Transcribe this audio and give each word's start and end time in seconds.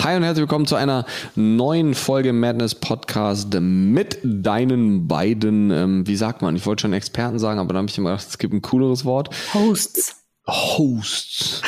Hi 0.00 0.16
und 0.16 0.22
herzlich 0.22 0.42
willkommen 0.42 0.66
zu 0.66 0.76
einer 0.76 1.06
neuen 1.34 1.92
Folge 1.92 2.32
Madness 2.32 2.76
Podcast 2.76 3.52
mit 3.60 4.20
deinen 4.22 5.08
beiden, 5.08 5.72
ähm, 5.72 6.06
wie 6.06 6.14
sagt 6.14 6.40
man, 6.40 6.54
ich 6.54 6.64
wollte 6.66 6.82
schon 6.82 6.92
Experten 6.92 7.40
sagen, 7.40 7.58
aber 7.58 7.70
dann 7.70 7.78
habe 7.78 7.90
ich 7.90 7.98
immer 7.98 8.10
gedacht, 8.10 8.28
es 8.28 8.38
gibt 8.38 8.54
ein 8.54 8.62
cooleres 8.62 9.04
Wort. 9.04 9.30
Hosts. 9.52 10.24
Hosts. 10.46 11.62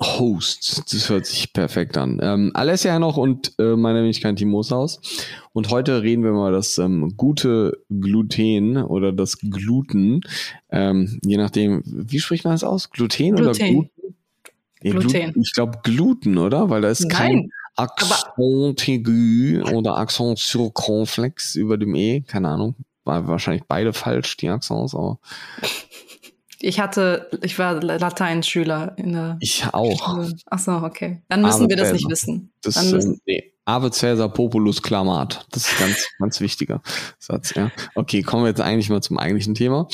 Hosts. 0.00 0.84
Das 0.88 1.08
hört 1.08 1.26
sich 1.26 1.52
perfekt 1.52 1.98
an. 1.98 2.20
Ähm, 2.22 2.52
Alessia 2.54 3.00
noch 3.00 3.16
und 3.16 3.52
äh, 3.58 3.74
meine 3.74 4.02
Wenigkeit 4.04 4.36
Timo 4.36 4.62
Haus. 4.70 5.00
Und 5.52 5.70
heute 5.70 6.02
reden 6.02 6.22
wir 6.22 6.32
mal 6.32 6.52
das 6.52 6.78
ähm, 6.78 7.14
gute 7.16 7.82
Gluten 7.90 8.76
oder 8.76 9.12
das 9.12 9.38
Gluten. 9.40 10.20
Ähm, 10.70 11.18
je 11.24 11.38
nachdem, 11.38 11.82
wie 11.84 12.20
spricht 12.20 12.44
man 12.44 12.54
das 12.54 12.62
aus? 12.62 12.90
Gluten, 12.90 13.34
Gluten. 13.34 13.42
oder 13.42 13.52
Gluten? 13.52 13.90
Ja, 14.80 14.92
Gluten. 14.92 15.40
Ich 15.40 15.52
glaube 15.54 15.80
Gluten, 15.82 16.38
oder? 16.38 16.70
Weil 16.70 16.82
da 16.82 16.90
ist 16.90 17.00
Nein. 17.00 17.10
kein 17.10 17.50
Accent 17.76 18.88
aigu 18.88 19.62
oder 19.72 19.96
Accent 19.96 20.38
circonflex 20.38 21.54
über 21.56 21.76
dem 21.76 21.94
E. 21.94 22.20
Keine 22.22 22.48
Ahnung. 22.48 22.74
War 23.04 23.26
wahrscheinlich 23.28 23.64
beide 23.68 23.92
falsch, 23.92 24.36
die 24.36 24.48
Accents, 24.48 24.94
aber. 24.94 25.18
Ich 26.60 26.80
hatte, 26.80 27.28
ich 27.42 27.58
war 27.58 27.74
Lateinschüler 27.82 28.94
in 28.96 29.12
der. 29.12 29.36
Ich 29.40 29.66
auch. 29.72 30.02
Schule. 30.02 30.32
Ach 30.46 30.58
so, 30.58 30.72
okay. 30.72 31.20
Dann 31.28 31.42
müssen 31.42 31.64
Ave 31.64 31.68
wir 31.68 31.76
das 31.76 31.88
Cäsar. 31.88 31.94
nicht 31.94 32.10
wissen. 32.10 32.52
Das, 32.62 32.74
Dann 32.74 32.90
müssen, 32.90 33.20
nee. 33.26 33.52
Ave 33.66 33.90
Caesar 33.90 34.30
Populus 34.30 34.80
Clamat. 34.80 35.46
Das 35.50 35.70
ist 35.70 35.78
ganz, 35.78 36.06
ganz 36.18 36.40
wichtiger 36.40 36.80
Satz, 37.18 37.54
ja. 37.54 37.70
Okay, 37.94 38.22
kommen 38.22 38.44
wir 38.44 38.48
jetzt 38.48 38.62
eigentlich 38.62 38.88
mal 38.88 39.02
zum 39.02 39.18
eigentlichen 39.18 39.54
Thema. 39.54 39.88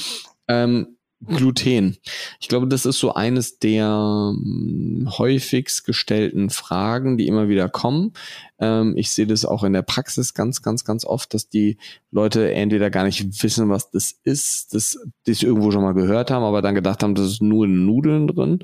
Ähm, 0.47 0.97
Gluten. 1.27 1.98
Ich 2.41 2.48
glaube, 2.48 2.66
das 2.66 2.87
ist 2.87 2.98
so 2.98 3.12
eines 3.15 3.59
der 3.59 3.87
hm, 4.34 5.09
häufigst 5.19 5.84
gestellten 5.84 6.51
Fragen, 6.51 7.19
die 7.19 7.27
immer 7.27 7.48
wieder 7.48 7.69
kommen. 7.69 8.15
Ähm, 8.59 8.97
ich 8.97 9.11
sehe 9.11 9.27
das 9.27 9.45
auch 9.45 9.62
in 9.62 9.73
der 9.75 9.83
Praxis 9.83 10.33
ganz, 10.33 10.62
ganz, 10.62 10.84
ganz 10.84 11.05
oft, 11.05 11.34
dass 11.34 11.48
die 11.48 11.77
Leute 12.11 12.53
entweder 12.53 12.91
gar 12.91 13.05
nicht 13.05 13.42
wissen, 13.42 13.69
was 13.69 13.91
das 13.91 14.19
ist, 14.25 14.72
das, 14.75 14.98
das 15.27 15.42
irgendwo 15.42 15.70
schon 15.70 15.83
mal 15.83 15.95
gehört 15.95 16.30
haben, 16.30 16.45
aber 16.45 16.62
dann 16.62 16.75
gedacht 16.75 17.03
haben, 17.03 17.14
das 17.14 17.27
ist 17.27 17.42
nur 17.42 17.67
in 17.67 17.84
Nudeln 17.84 18.27
drin. 18.27 18.61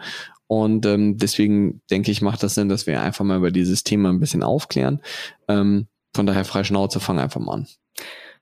Und 0.46 0.86
ähm, 0.86 1.18
deswegen 1.18 1.82
denke 1.90 2.10
ich, 2.10 2.22
macht 2.22 2.42
das 2.42 2.54
Sinn, 2.54 2.68
dass 2.68 2.86
wir 2.86 3.02
einfach 3.02 3.24
mal 3.24 3.38
über 3.38 3.50
dieses 3.50 3.84
Thema 3.84 4.10
ein 4.10 4.20
bisschen 4.20 4.42
aufklären. 4.42 5.02
Ähm, 5.48 5.88
von 6.14 6.24
daher 6.24 6.44
frei 6.44 6.64
Schnauze, 6.64 7.00
fang 7.00 7.18
einfach 7.18 7.40
mal 7.40 7.54
an. 7.54 7.66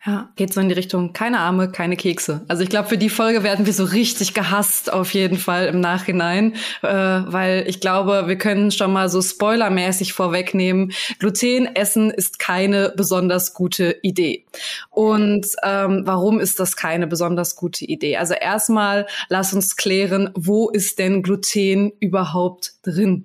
Ja, 0.06 0.28
geht 0.36 0.52
so 0.52 0.60
in 0.60 0.68
die 0.68 0.74
Richtung, 0.74 1.14
keine 1.14 1.38
Arme, 1.38 1.70
keine 1.70 1.96
Kekse. 1.96 2.42
Also 2.46 2.62
ich 2.62 2.68
glaube, 2.68 2.90
für 2.90 2.98
die 2.98 3.08
Folge 3.08 3.42
werden 3.42 3.64
wir 3.64 3.72
so 3.72 3.84
richtig 3.84 4.34
gehasst 4.34 4.92
auf 4.92 5.14
jeden 5.14 5.38
Fall 5.38 5.66
im 5.66 5.80
Nachhinein, 5.80 6.56
äh, 6.82 6.88
weil 6.88 7.64
ich 7.66 7.80
glaube, 7.80 8.24
wir 8.26 8.36
können 8.36 8.70
schon 8.70 8.92
mal 8.92 9.08
so 9.08 9.22
spoilermäßig 9.22 10.12
vorwegnehmen, 10.12 10.92
Gluten 11.20 11.74
essen 11.74 12.10
ist 12.10 12.38
keine 12.38 12.92
besonders 12.94 13.54
gute 13.54 13.96
Idee. 14.02 14.44
Und 14.90 15.46
ähm, 15.62 16.02
warum 16.04 16.38
ist 16.38 16.60
das 16.60 16.76
keine 16.76 17.06
besonders 17.06 17.56
gute 17.56 17.86
Idee? 17.86 18.18
Also 18.18 18.34
erstmal 18.34 19.06
lass 19.30 19.54
uns 19.54 19.74
klären, 19.74 20.28
wo 20.34 20.68
ist 20.68 20.98
denn 20.98 21.22
Gluten 21.22 21.92
überhaupt 21.98 22.74
drin? 22.82 23.24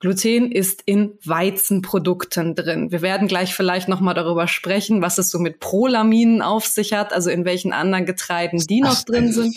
Gluten 0.00 0.50
ist 0.50 0.82
in 0.86 1.18
Weizenprodukten 1.24 2.54
drin. 2.54 2.90
Wir 2.90 3.02
werden 3.02 3.28
gleich 3.28 3.54
vielleicht 3.54 3.88
noch 3.88 4.00
mal 4.00 4.14
darüber 4.14 4.48
sprechen, 4.48 5.02
was 5.02 5.18
es 5.18 5.30
so 5.30 5.38
mit 5.38 5.60
Prolaminen 5.60 6.42
auf 6.42 6.66
sich 6.66 6.92
hat, 6.92 7.12
also 7.12 7.30
in 7.30 7.44
welchen 7.44 7.72
anderen 7.72 8.06
Getreiden 8.06 8.58
die 8.58 8.80
noch 8.80 9.02
drin 9.04 9.32
sind. 9.32 9.56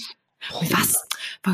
Was? 0.70 1.08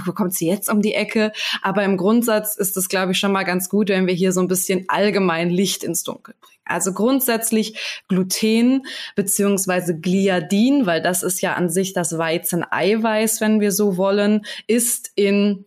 Wo 0.06 0.12
kommt 0.12 0.34
sie 0.34 0.48
jetzt 0.48 0.70
um 0.70 0.82
die 0.82 0.94
Ecke? 0.94 1.32
Aber 1.62 1.84
im 1.84 1.98
Grundsatz 1.98 2.56
ist 2.56 2.76
es, 2.78 2.90
glaube 2.90 3.14
ich, 3.14 3.20
schon 3.20 3.32
mal 3.32 3.44
ganz 3.44 3.70
gut, 3.70 3.90
wenn 3.90 4.08
wir 4.08 4.14
hier 4.14 4.34
so 4.34 4.42
ein 4.42 4.48
bisschen 4.48 4.86
allgemein 4.88 5.50
Licht 5.50 5.84
ins 5.84 6.04
Dunkel 6.04 6.36
bringen. 6.42 6.52
Also 6.66 6.94
grundsätzlich 6.94 8.04
Gluten 8.08 8.86
beziehungsweise 9.16 10.00
Gliadin, 10.00 10.86
weil 10.86 11.02
das 11.02 11.24
ist 11.24 11.42
ja 11.42 11.54
an 11.54 11.70
sich 11.70 11.94
das 11.94 12.18
Weizeneiweiß, 12.18 13.42
wenn 13.42 13.60
wir 13.60 13.72
so 13.72 13.98
wollen, 13.98 14.46
ist 14.68 15.12
in 15.16 15.66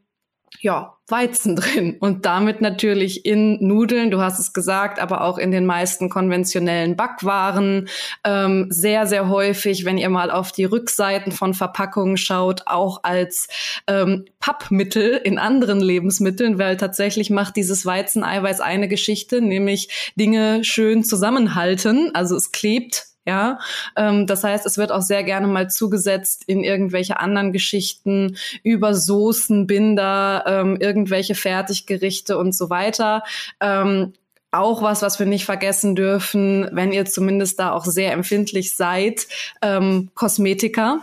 ja, 0.60 0.96
Weizen 1.08 1.56
drin. 1.56 1.96
Und 2.00 2.24
damit 2.24 2.60
natürlich 2.60 3.26
in 3.26 3.58
Nudeln, 3.66 4.10
du 4.10 4.20
hast 4.20 4.38
es 4.38 4.52
gesagt, 4.52 4.98
aber 4.98 5.22
auch 5.22 5.38
in 5.38 5.50
den 5.50 5.66
meisten 5.66 6.08
konventionellen 6.08 6.96
Backwaren. 6.96 7.88
Ähm, 8.24 8.68
sehr, 8.70 9.06
sehr 9.06 9.28
häufig, 9.28 9.84
wenn 9.84 9.98
ihr 9.98 10.08
mal 10.08 10.30
auf 10.30 10.52
die 10.52 10.64
Rückseiten 10.64 11.32
von 11.32 11.54
Verpackungen 11.54 12.16
schaut, 12.16 12.62
auch 12.66 13.00
als 13.02 13.48
ähm, 13.86 14.24
Pappmittel 14.40 15.20
in 15.22 15.38
anderen 15.38 15.80
Lebensmitteln, 15.80 16.58
weil 16.58 16.76
tatsächlich 16.76 17.30
macht 17.30 17.56
dieses 17.56 17.84
Weizeneiweiß 17.84 18.60
eine 18.60 18.88
Geschichte, 18.88 19.40
nämlich 19.40 20.12
Dinge 20.16 20.64
schön 20.64 21.04
zusammenhalten, 21.04 22.14
also 22.14 22.36
es 22.36 22.52
klebt 22.52 23.13
ja, 23.26 23.58
ähm, 23.96 24.26
das 24.26 24.44
heißt, 24.44 24.66
es 24.66 24.76
wird 24.76 24.92
auch 24.92 25.02
sehr 25.02 25.24
gerne 25.24 25.46
mal 25.46 25.70
zugesetzt 25.70 26.44
in 26.46 26.62
irgendwelche 26.62 27.20
anderen 27.20 27.52
Geschichten 27.52 28.36
über 28.62 28.94
Soßen, 28.94 29.66
Binder, 29.66 30.44
ähm, 30.46 30.76
irgendwelche 30.78 31.34
Fertiggerichte 31.34 32.36
und 32.36 32.54
so 32.54 32.70
weiter. 32.70 33.22
Ähm, 33.60 34.12
auch 34.50 34.82
was, 34.82 35.02
was 35.02 35.18
wir 35.18 35.26
nicht 35.26 35.44
vergessen 35.44 35.96
dürfen, 35.96 36.68
wenn 36.72 36.92
ihr 36.92 37.06
zumindest 37.06 37.58
da 37.58 37.72
auch 37.72 37.84
sehr 37.84 38.12
empfindlich 38.12 38.74
seid, 38.74 39.26
ähm, 39.62 40.10
Kosmetika. 40.14 41.00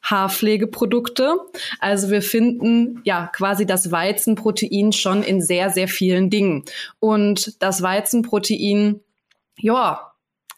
Haarpflegeprodukte. 0.00 1.36
Also 1.80 2.10
wir 2.10 2.22
finden 2.22 3.00
ja 3.04 3.26
quasi 3.26 3.66
das 3.66 3.90
Weizenprotein 3.90 4.92
schon 4.92 5.22
in 5.22 5.42
sehr, 5.42 5.70
sehr 5.70 5.88
vielen 5.88 6.30
Dingen. 6.30 6.64
Und 7.00 7.60
das 7.62 7.82
Weizenprotein, 7.82 9.00
ja, 9.56 10.07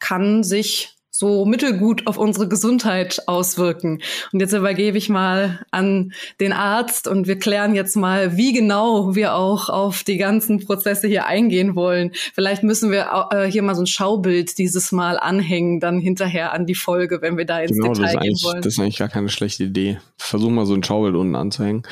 kann 0.00 0.42
sich 0.42 0.96
so 1.20 1.44
mittelgut 1.44 2.06
auf 2.06 2.16
unsere 2.16 2.48
Gesundheit 2.48 3.28
auswirken. 3.28 4.00
Und 4.32 4.40
jetzt 4.40 4.54
übergebe 4.54 4.96
ich 4.96 5.10
mal 5.10 5.60
an 5.70 6.12
den 6.40 6.54
Arzt 6.54 7.06
und 7.06 7.26
wir 7.26 7.38
klären 7.38 7.74
jetzt 7.74 7.94
mal, 7.94 8.38
wie 8.38 8.54
genau 8.54 9.14
wir 9.14 9.34
auch 9.34 9.68
auf 9.68 10.02
die 10.02 10.16
ganzen 10.16 10.64
Prozesse 10.64 11.08
hier 11.08 11.26
eingehen 11.26 11.74
wollen. 11.74 12.12
Vielleicht 12.34 12.62
müssen 12.62 12.90
wir 12.90 13.28
äh, 13.32 13.50
hier 13.50 13.62
mal 13.62 13.74
so 13.74 13.82
ein 13.82 13.86
Schaubild 13.86 14.56
dieses 14.56 14.92
Mal 14.92 15.18
anhängen, 15.18 15.78
dann 15.78 16.00
hinterher 16.00 16.54
an 16.54 16.64
die 16.64 16.74
Folge, 16.74 17.20
wenn 17.20 17.36
wir 17.36 17.44
da 17.44 17.60
ins 17.60 17.72
genau, 17.72 17.92
Detail 17.92 18.18
gehen 18.20 18.36
wollen. 18.42 18.62
Das 18.62 18.72
ist 18.72 18.80
eigentlich 18.80 18.98
gar 18.98 19.10
keine 19.10 19.28
schlechte 19.28 19.64
Idee. 19.64 19.98
Versuch 20.16 20.50
mal 20.50 20.64
so 20.64 20.74
ein 20.74 20.82
Schaubild 20.82 21.16
unten 21.16 21.36
anzuhängen. 21.36 21.82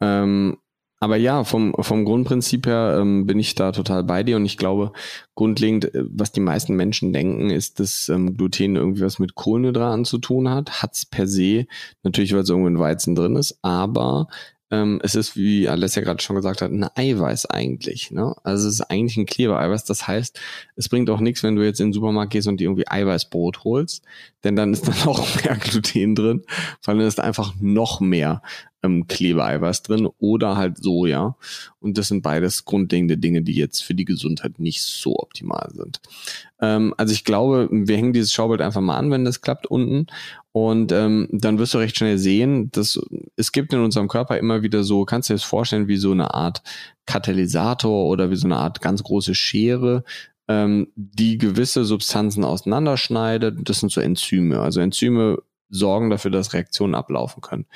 Ähm, 0.00 0.58
aber 1.00 1.16
ja, 1.16 1.44
vom, 1.44 1.74
vom 1.80 2.04
Grundprinzip 2.04 2.66
her 2.66 2.98
ähm, 3.00 3.26
bin 3.26 3.38
ich 3.38 3.54
da 3.54 3.72
total 3.72 4.04
bei 4.04 4.22
dir 4.22 4.36
und 4.36 4.44
ich 4.44 4.58
glaube, 4.58 4.92
grundlegend, 5.34 5.94
äh, 5.94 6.04
was 6.06 6.30
die 6.30 6.40
meisten 6.40 6.76
Menschen 6.76 7.14
denken, 7.14 7.48
ist, 7.48 7.80
dass 7.80 8.10
ähm, 8.10 8.36
Gluten 8.36 8.76
irgendwie 8.76 9.00
was 9.00 9.18
mit 9.18 9.34
Kohlenhydraten 9.34 10.04
zu 10.04 10.18
tun 10.18 10.50
hat. 10.50 10.82
Hat's 10.82 11.06
per 11.06 11.26
se, 11.26 11.66
natürlich, 12.02 12.34
weil 12.34 12.40
es 12.42 12.50
irgendwo 12.50 12.68
in 12.68 12.78
Weizen 12.78 13.14
drin 13.14 13.36
ist, 13.36 13.58
aber 13.62 14.28
ähm, 14.70 15.00
es 15.02 15.14
ist, 15.14 15.36
wie 15.36 15.68
Alessia 15.68 16.02
gerade 16.02 16.22
schon 16.22 16.36
gesagt 16.36 16.62
hat, 16.62 16.70
ein 16.70 16.86
Eiweiß 16.94 17.46
eigentlich. 17.46 18.10
Ne? 18.10 18.34
Also 18.44 18.68
es 18.68 18.74
ist 18.74 18.82
eigentlich 18.82 19.16
ein 19.16 19.26
Klebereiweiß. 19.26 19.84
Das 19.84 20.06
heißt, 20.06 20.38
es 20.76 20.88
bringt 20.88 21.10
auch 21.10 21.20
nichts, 21.20 21.42
wenn 21.42 21.56
du 21.56 21.64
jetzt 21.64 21.80
in 21.80 21.88
den 21.88 21.92
Supermarkt 21.92 22.32
gehst 22.32 22.46
und 22.46 22.60
dir 22.60 22.64
irgendwie 22.64 22.86
Eiweißbrot 22.86 23.64
holst, 23.64 24.04
denn 24.44 24.54
dann 24.54 24.72
ist 24.72 24.86
da 24.88 24.92
noch 25.04 25.26
mehr 25.42 25.56
Gluten 25.56 26.14
drin, 26.14 26.42
dann 26.84 27.00
ist 27.00 27.20
einfach 27.20 27.54
noch 27.58 28.00
mehr 28.00 28.42
ähm, 28.82 29.06
Klebeeiweiß 29.06 29.82
drin 29.82 30.08
oder 30.18 30.56
halt 30.56 30.78
Soja. 30.78 31.36
Und 31.80 31.98
das 31.98 32.08
sind 32.08 32.22
beides 32.22 32.64
grundlegende 32.64 33.18
Dinge, 33.18 33.42
die 33.42 33.54
jetzt 33.54 33.82
für 33.82 33.94
die 33.94 34.04
Gesundheit 34.04 34.58
nicht 34.58 34.82
so 34.82 35.18
optimal 35.18 35.70
sind. 35.72 36.00
Ähm, 36.60 36.94
also 36.96 37.12
ich 37.12 37.24
glaube, 37.24 37.68
wir 37.70 37.96
hängen 37.96 38.12
dieses 38.12 38.32
Schaubild 38.32 38.60
einfach 38.60 38.80
mal 38.80 38.96
an, 38.96 39.10
wenn 39.10 39.24
das 39.24 39.40
klappt 39.40 39.66
unten. 39.66 40.06
Und 40.52 40.90
ähm, 40.92 41.28
dann 41.30 41.58
wirst 41.58 41.74
du 41.74 41.78
recht 41.78 41.96
schnell 41.96 42.18
sehen, 42.18 42.70
dass 42.72 43.00
es 43.36 43.52
gibt 43.52 43.72
in 43.72 43.80
unserem 43.80 44.08
Körper 44.08 44.36
immer 44.38 44.62
wieder 44.62 44.82
so, 44.82 45.04
kannst 45.04 45.28
du 45.28 45.34
dir 45.34 45.36
das 45.36 45.44
vorstellen, 45.44 45.86
wie 45.86 45.96
so 45.96 46.10
eine 46.10 46.34
Art 46.34 46.62
Katalysator 47.06 48.06
oder 48.06 48.30
wie 48.30 48.36
so 48.36 48.46
eine 48.46 48.56
Art 48.56 48.80
ganz 48.80 49.02
große 49.02 49.34
Schere, 49.34 50.04
ähm, 50.48 50.88
die 50.96 51.38
gewisse 51.38 51.84
Substanzen 51.84 52.44
auseinanderschneidet. 52.44 53.68
Das 53.68 53.80
sind 53.80 53.92
so 53.92 54.00
Enzyme. 54.00 54.60
Also 54.60 54.80
Enzyme 54.80 55.38
sorgen 55.70 56.10
dafür, 56.10 56.30
dass 56.30 56.52
Reaktionen 56.52 56.94
ablaufen 56.94 57.40
können. 57.40 57.66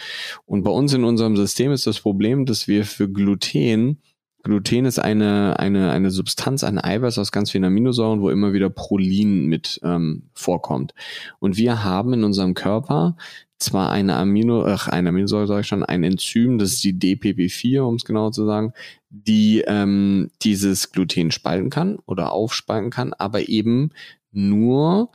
Und 0.45 0.63
bei 0.63 0.71
uns 0.71 0.93
in 0.93 1.05
unserem 1.05 1.37
System 1.37 1.73
ist 1.73 1.87
das 1.87 2.01
Problem, 2.01 2.47
dass 2.47 2.69
wir 2.69 2.85
für 2.85 3.09
Gluten 3.09 4.01
Gluten 4.45 4.85
ist 4.85 4.99
eine, 4.99 5.59
eine, 5.59 5.91
eine 5.91 6.11
Substanz, 6.11 6.65
ein 6.65 6.79
Eiweiß 6.79 7.19
aus 7.19 7.33
ganz 7.33 7.51
vielen 7.51 7.65
Aminosäuren, 7.65 8.21
wo 8.21 8.29
immer 8.29 8.53
wieder 8.53 8.69
Prolin 8.69 9.47
mit 9.47 9.81
ähm, 9.83 10.25
vorkommt. 10.35 10.93
Und 11.39 11.57
wir 11.57 11.83
haben 11.83 12.13
in 12.13 12.25
unserem 12.25 12.53
Körper 12.53 13.17
zwar 13.59 13.91
eine 13.91 14.17
Amino, 14.17 14.67
ach, 14.67 14.89
eine 14.89 15.09
Aminosäure 15.09 15.47
sage 15.47 15.61
ich 15.63 15.67
schon, 15.67 15.83
ein 15.83 16.05
Enzym, 16.05 16.59
das 16.59 16.75
ist 16.75 16.85
die 16.85 16.93
DPP4, 16.93 17.81
um 17.81 17.95
es 17.95 18.05
genau 18.05 18.31
zu 18.31 18.45
sagen, 18.45 18.75
die 19.09 19.65
ähm, 19.67 20.31
dieses 20.43 20.93
Gluten 20.93 21.31
spalten 21.31 21.71
kann 21.71 21.99
oder 22.05 22.33
aufspalten 22.33 22.91
kann, 22.91 23.15
aber 23.15 23.49
eben 23.49 23.93
nur 24.31 25.11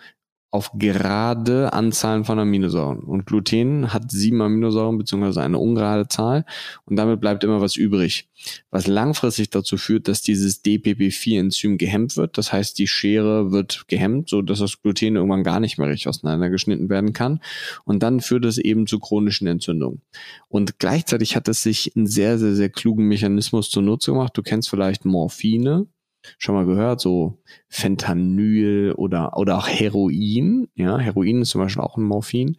auf 0.51 0.71
gerade 0.73 1.73
Anzahlen 1.73 2.25
von 2.25 2.39
Aminosäuren. 2.39 2.99
Und 2.99 3.25
Gluten 3.25 3.93
hat 3.93 4.11
sieben 4.11 4.41
Aminosäuren 4.41 4.97
beziehungsweise 4.97 5.41
eine 5.41 5.59
ungerade 5.59 6.07
Zahl 6.07 6.45
und 6.85 6.95
damit 6.95 7.21
bleibt 7.21 7.43
immer 7.43 7.61
was 7.61 7.75
übrig. 7.75 8.27
Was 8.71 8.87
langfristig 8.87 9.49
dazu 9.49 9.77
führt, 9.77 10.07
dass 10.07 10.21
dieses 10.21 10.63
DPP4-Enzym 10.63 11.77
gehemmt 11.77 12.17
wird. 12.17 12.37
Das 12.37 12.53
heißt, 12.53 12.79
die 12.79 12.87
Schere 12.87 13.51
wird 13.51 13.87
gehemmt, 13.87 14.29
so 14.29 14.41
dass 14.41 14.59
das 14.59 14.81
Gluten 14.81 15.17
irgendwann 15.17 15.43
gar 15.43 15.59
nicht 15.59 15.77
mehr 15.77 15.89
richtig 15.89 16.07
auseinandergeschnitten 16.07 16.89
werden 16.89 17.13
kann. 17.13 17.41
Und 17.83 18.01
dann 18.01 18.21
führt 18.21 18.45
es 18.45 18.57
eben 18.57 18.87
zu 18.87 18.99
chronischen 18.99 19.47
Entzündungen. 19.47 20.01
Und 20.47 20.79
gleichzeitig 20.79 21.35
hat 21.35 21.47
es 21.47 21.61
sich 21.61 21.95
einen 21.95 22.07
sehr, 22.07 22.39
sehr, 22.39 22.55
sehr 22.55 22.69
klugen 22.69 23.07
Mechanismus 23.07 23.69
zunutze 23.69 24.11
gemacht. 24.11 24.35
Du 24.35 24.41
kennst 24.41 24.69
vielleicht 24.69 25.05
Morphine 25.05 25.87
schon 26.37 26.55
mal 26.55 26.65
gehört, 26.65 27.01
so 27.01 27.39
Fentanyl 27.67 28.93
oder, 28.97 29.37
oder 29.37 29.57
auch 29.57 29.67
Heroin. 29.67 30.67
Ja, 30.75 30.97
Heroin 30.97 31.41
ist 31.41 31.49
zum 31.49 31.61
Beispiel 31.61 31.83
auch 31.83 31.97
ein 31.97 32.03
Morphin. 32.03 32.57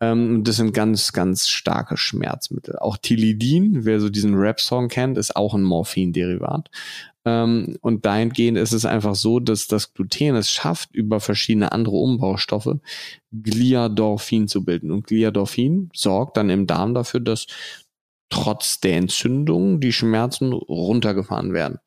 Ähm, 0.00 0.44
das 0.44 0.56
sind 0.56 0.72
ganz, 0.72 1.12
ganz 1.12 1.48
starke 1.48 1.96
Schmerzmittel. 1.96 2.78
Auch 2.78 2.96
Tilidin, 2.96 3.84
wer 3.84 4.00
so 4.00 4.08
diesen 4.08 4.34
Rap-Song 4.34 4.88
kennt, 4.88 5.18
ist 5.18 5.36
auch 5.36 5.54
ein 5.54 5.62
Morphin-Derivat. 5.62 6.70
Ähm, 7.26 7.76
und 7.82 8.06
dahingehend 8.06 8.56
ist 8.56 8.72
es 8.72 8.86
einfach 8.86 9.14
so, 9.14 9.40
dass 9.40 9.66
das 9.66 9.92
Gluten 9.92 10.36
es 10.36 10.50
schafft, 10.50 10.94
über 10.94 11.20
verschiedene 11.20 11.72
andere 11.72 11.96
Umbaustoffe 11.96 12.78
Gliadorphin 13.32 14.48
zu 14.48 14.64
bilden. 14.64 14.90
Und 14.90 15.06
Gliadorphin 15.06 15.90
sorgt 15.94 16.36
dann 16.38 16.48
im 16.48 16.66
Darm 16.66 16.94
dafür, 16.94 17.20
dass 17.20 17.46
trotz 18.30 18.80
der 18.80 18.96
Entzündung 18.96 19.80
die 19.80 19.92
Schmerzen 19.92 20.52
runtergefahren 20.52 21.52
werden. 21.52 21.78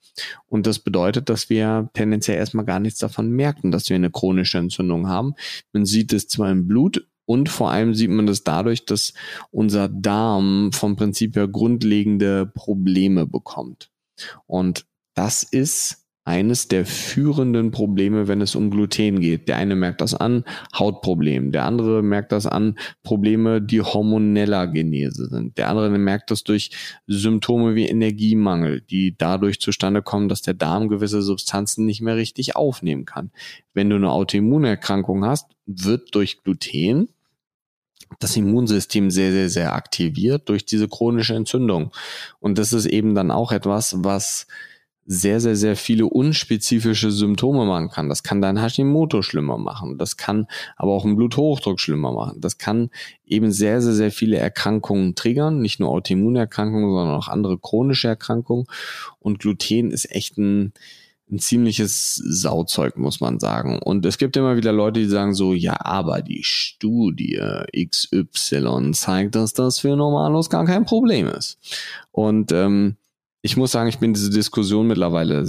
Und 0.47 0.67
das 0.67 0.79
bedeutet, 0.79 1.29
dass 1.29 1.49
wir 1.49 1.89
tendenziell 1.93 2.37
erstmal 2.37 2.65
gar 2.65 2.79
nichts 2.79 2.99
davon 2.99 3.29
merken, 3.29 3.71
dass 3.71 3.89
wir 3.89 3.95
eine 3.95 4.11
chronische 4.11 4.57
Entzündung 4.57 5.07
haben. 5.07 5.33
Man 5.71 5.85
sieht 5.85 6.13
es 6.13 6.27
zwar 6.27 6.51
im 6.51 6.67
Blut 6.67 7.07
und 7.25 7.49
vor 7.49 7.71
allem 7.71 7.95
sieht 7.95 8.09
man 8.09 8.27
das 8.27 8.43
dadurch, 8.43 8.85
dass 8.85 9.13
unser 9.49 9.87
Darm 9.89 10.71
vom 10.73 10.95
Prinzip 10.95 11.35
her 11.35 11.47
grundlegende 11.47 12.45
Probleme 12.45 13.25
bekommt. 13.25 13.91
Und 14.45 14.85
das 15.15 15.43
ist 15.43 16.02
eines 16.25 16.69
der 16.69 16.85
führenden 16.85 17.71
Probleme, 17.71 18.27
wenn 18.27 18.39
es 18.39 18.55
um 18.55 18.71
Gluten 18.71 19.19
geht. 19.19 19.49
Der 19.49 19.57
eine 19.57 19.75
merkt 19.75 19.99
das 19.99 20.13
an, 20.13 20.45
Hautproblem. 20.73 21.51
Der 21.51 21.65
andere 21.65 22.01
merkt 22.01 22.31
das 22.31 22.45
an, 22.45 22.77
Probleme, 23.03 23.61
die 23.61 23.81
hormoneller 23.81 24.67
Genese 24.67 25.27
sind. 25.27 25.57
Der 25.57 25.69
andere 25.69 25.89
merkt 25.89 26.31
das 26.31 26.43
durch 26.43 26.71
Symptome 27.07 27.75
wie 27.75 27.87
Energiemangel, 27.87 28.81
die 28.81 29.15
dadurch 29.17 29.59
zustande 29.59 30.01
kommen, 30.01 30.29
dass 30.29 30.41
der 30.41 30.53
Darm 30.53 30.87
gewisse 30.87 31.21
Substanzen 31.21 31.85
nicht 31.85 32.01
mehr 32.01 32.15
richtig 32.15 32.55
aufnehmen 32.55 33.05
kann. 33.05 33.31
Wenn 33.73 33.89
du 33.89 33.97
eine 33.97 34.11
Autoimmunerkrankung 34.11 35.25
hast, 35.25 35.51
wird 35.65 36.15
durch 36.15 36.41
Gluten 36.41 37.09
das 38.19 38.37
Immunsystem 38.37 39.09
sehr, 39.09 39.31
sehr, 39.31 39.49
sehr 39.49 39.73
aktiviert 39.73 40.47
durch 40.47 40.65
diese 40.65 40.87
chronische 40.87 41.35
Entzündung. 41.35 41.91
Und 42.39 42.57
das 42.59 42.71
ist 42.71 42.85
eben 42.85 43.15
dann 43.15 43.31
auch 43.31 43.51
etwas, 43.51 43.95
was 43.97 44.47
sehr, 45.05 45.41
sehr, 45.41 45.55
sehr 45.55 45.75
viele 45.75 46.05
unspezifische 46.05 47.11
Symptome 47.11 47.65
machen 47.65 47.89
kann. 47.89 48.09
Das 48.09 48.23
kann 48.23 48.41
dein 48.41 48.57
Hashimoto 48.57 49.21
schlimmer 49.21 49.57
machen. 49.57 49.97
Das 49.97 50.15
kann 50.15 50.47
aber 50.77 50.93
auch 50.93 51.03
einen 51.03 51.17
Bluthochdruck 51.17 51.79
schlimmer 51.79 52.13
machen. 52.13 52.39
Das 52.39 52.57
kann 52.57 52.89
eben 53.25 53.51
sehr, 53.51 53.81
sehr, 53.81 53.93
sehr 53.93 54.11
viele 54.11 54.37
Erkrankungen 54.37 55.15
triggern. 55.15 55.59
Nicht 55.59 55.79
nur 55.79 55.89
Autoimmunerkrankungen, 55.89 56.89
sondern 56.89 57.17
auch 57.17 57.27
andere 57.27 57.57
chronische 57.57 58.07
Erkrankungen. 58.07 58.65
Und 59.19 59.39
Gluten 59.39 59.91
ist 59.91 60.09
echt 60.09 60.37
ein, 60.37 60.71
ein 61.29 61.39
ziemliches 61.39 62.15
Sauzeug, 62.15 62.97
muss 62.97 63.19
man 63.19 63.39
sagen. 63.39 63.79
Und 63.79 64.05
es 64.05 64.17
gibt 64.17 64.37
immer 64.37 64.55
wieder 64.55 64.71
Leute, 64.71 65.01
die 65.01 65.07
sagen 65.07 65.33
so, 65.33 65.53
ja, 65.53 65.83
aber 65.85 66.21
die 66.21 66.43
Studie 66.43 67.41
XY 67.75 68.91
zeigt, 68.93 69.35
dass 69.35 69.53
das 69.53 69.79
für 69.79 69.97
Normalos 69.97 70.49
gar 70.49 70.65
kein 70.65 70.85
Problem 70.85 71.27
ist. 71.27 71.57
Und 72.11 72.53
ähm, 72.53 72.95
ich 73.43 73.57
muss 73.57 73.71
sagen, 73.71 73.89
ich 73.89 73.99
bin 73.99 74.13
diese 74.13 74.29
Diskussion 74.29 74.87
mittlerweile 74.87 75.45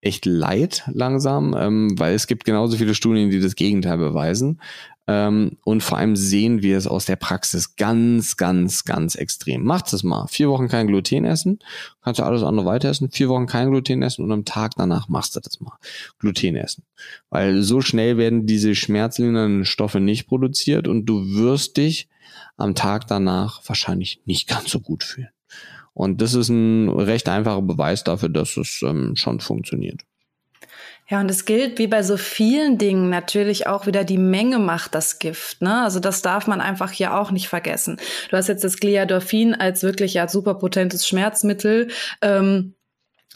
echt 0.00 0.26
leid 0.26 0.82
langsam, 0.92 1.54
ähm, 1.56 1.98
weil 1.98 2.14
es 2.14 2.26
gibt 2.26 2.44
genauso 2.44 2.76
viele 2.76 2.94
Studien, 2.94 3.30
die 3.30 3.40
das 3.40 3.54
Gegenteil 3.54 3.98
beweisen. 3.98 4.60
Ähm, 5.06 5.58
und 5.64 5.82
vor 5.82 5.98
allem 5.98 6.16
sehen 6.16 6.62
wir 6.62 6.76
es 6.76 6.88
aus 6.88 7.04
der 7.04 7.16
Praxis 7.16 7.76
ganz, 7.76 8.36
ganz, 8.36 8.84
ganz 8.84 9.14
extrem. 9.14 9.62
Macht 9.62 9.92
es 9.92 10.02
mal. 10.02 10.26
Vier 10.26 10.48
Wochen 10.48 10.66
kein 10.66 10.88
Gluten 10.88 11.24
essen, 11.24 11.60
kannst 12.02 12.18
du 12.18 12.24
alles 12.24 12.42
andere 12.42 12.66
weiter 12.66 12.88
essen. 12.88 13.10
Vier 13.12 13.28
Wochen 13.28 13.46
kein 13.46 13.70
Gluten 13.70 14.02
essen 14.02 14.24
und 14.24 14.32
am 14.32 14.44
Tag 14.44 14.72
danach 14.76 15.08
machst 15.08 15.36
du 15.36 15.40
das 15.40 15.60
mal. 15.60 15.76
Gluten 16.18 16.56
essen. 16.56 16.82
Weil 17.28 17.62
so 17.62 17.80
schnell 17.80 18.16
werden 18.16 18.46
diese 18.46 18.74
schmerzlindernden 18.74 19.64
Stoffe 19.64 20.00
nicht 20.00 20.26
produziert 20.26 20.88
und 20.88 21.06
du 21.06 21.36
wirst 21.36 21.76
dich 21.76 22.08
am 22.56 22.74
Tag 22.74 23.06
danach 23.06 23.60
wahrscheinlich 23.68 24.20
nicht 24.24 24.48
ganz 24.48 24.70
so 24.70 24.80
gut 24.80 25.04
fühlen. 25.04 25.30
Und 26.00 26.22
das 26.22 26.32
ist 26.32 26.48
ein 26.48 26.88
recht 26.88 27.28
einfacher 27.28 27.60
Beweis 27.60 28.04
dafür, 28.04 28.30
dass 28.30 28.56
es 28.56 28.80
ähm, 28.82 29.16
schon 29.16 29.38
funktioniert. 29.38 30.00
Ja, 31.10 31.20
und 31.20 31.30
es 31.30 31.44
gilt 31.44 31.78
wie 31.78 31.88
bei 31.88 32.02
so 32.02 32.16
vielen 32.16 32.78
Dingen 32.78 33.10
natürlich 33.10 33.66
auch 33.66 33.86
wieder, 33.86 34.02
die 34.04 34.16
Menge 34.16 34.58
macht 34.58 34.94
das 34.94 35.18
Gift. 35.18 35.60
Ne? 35.60 35.82
Also 35.82 36.00
das 36.00 36.22
darf 36.22 36.46
man 36.46 36.62
einfach 36.62 36.90
hier 36.90 37.14
auch 37.14 37.32
nicht 37.32 37.48
vergessen. 37.48 37.98
Du 38.30 38.38
hast 38.38 38.48
jetzt 38.48 38.64
das 38.64 38.78
Gliadorphin 38.78 39.54
als 39.54 39.82
wirklich 39.82 40.14
ja 40.14 40.26
super 40.26 40.54
potentes 40.54 41.06
Schmerzmittel. 41.06 41.88
Ähm, 42.22 42.76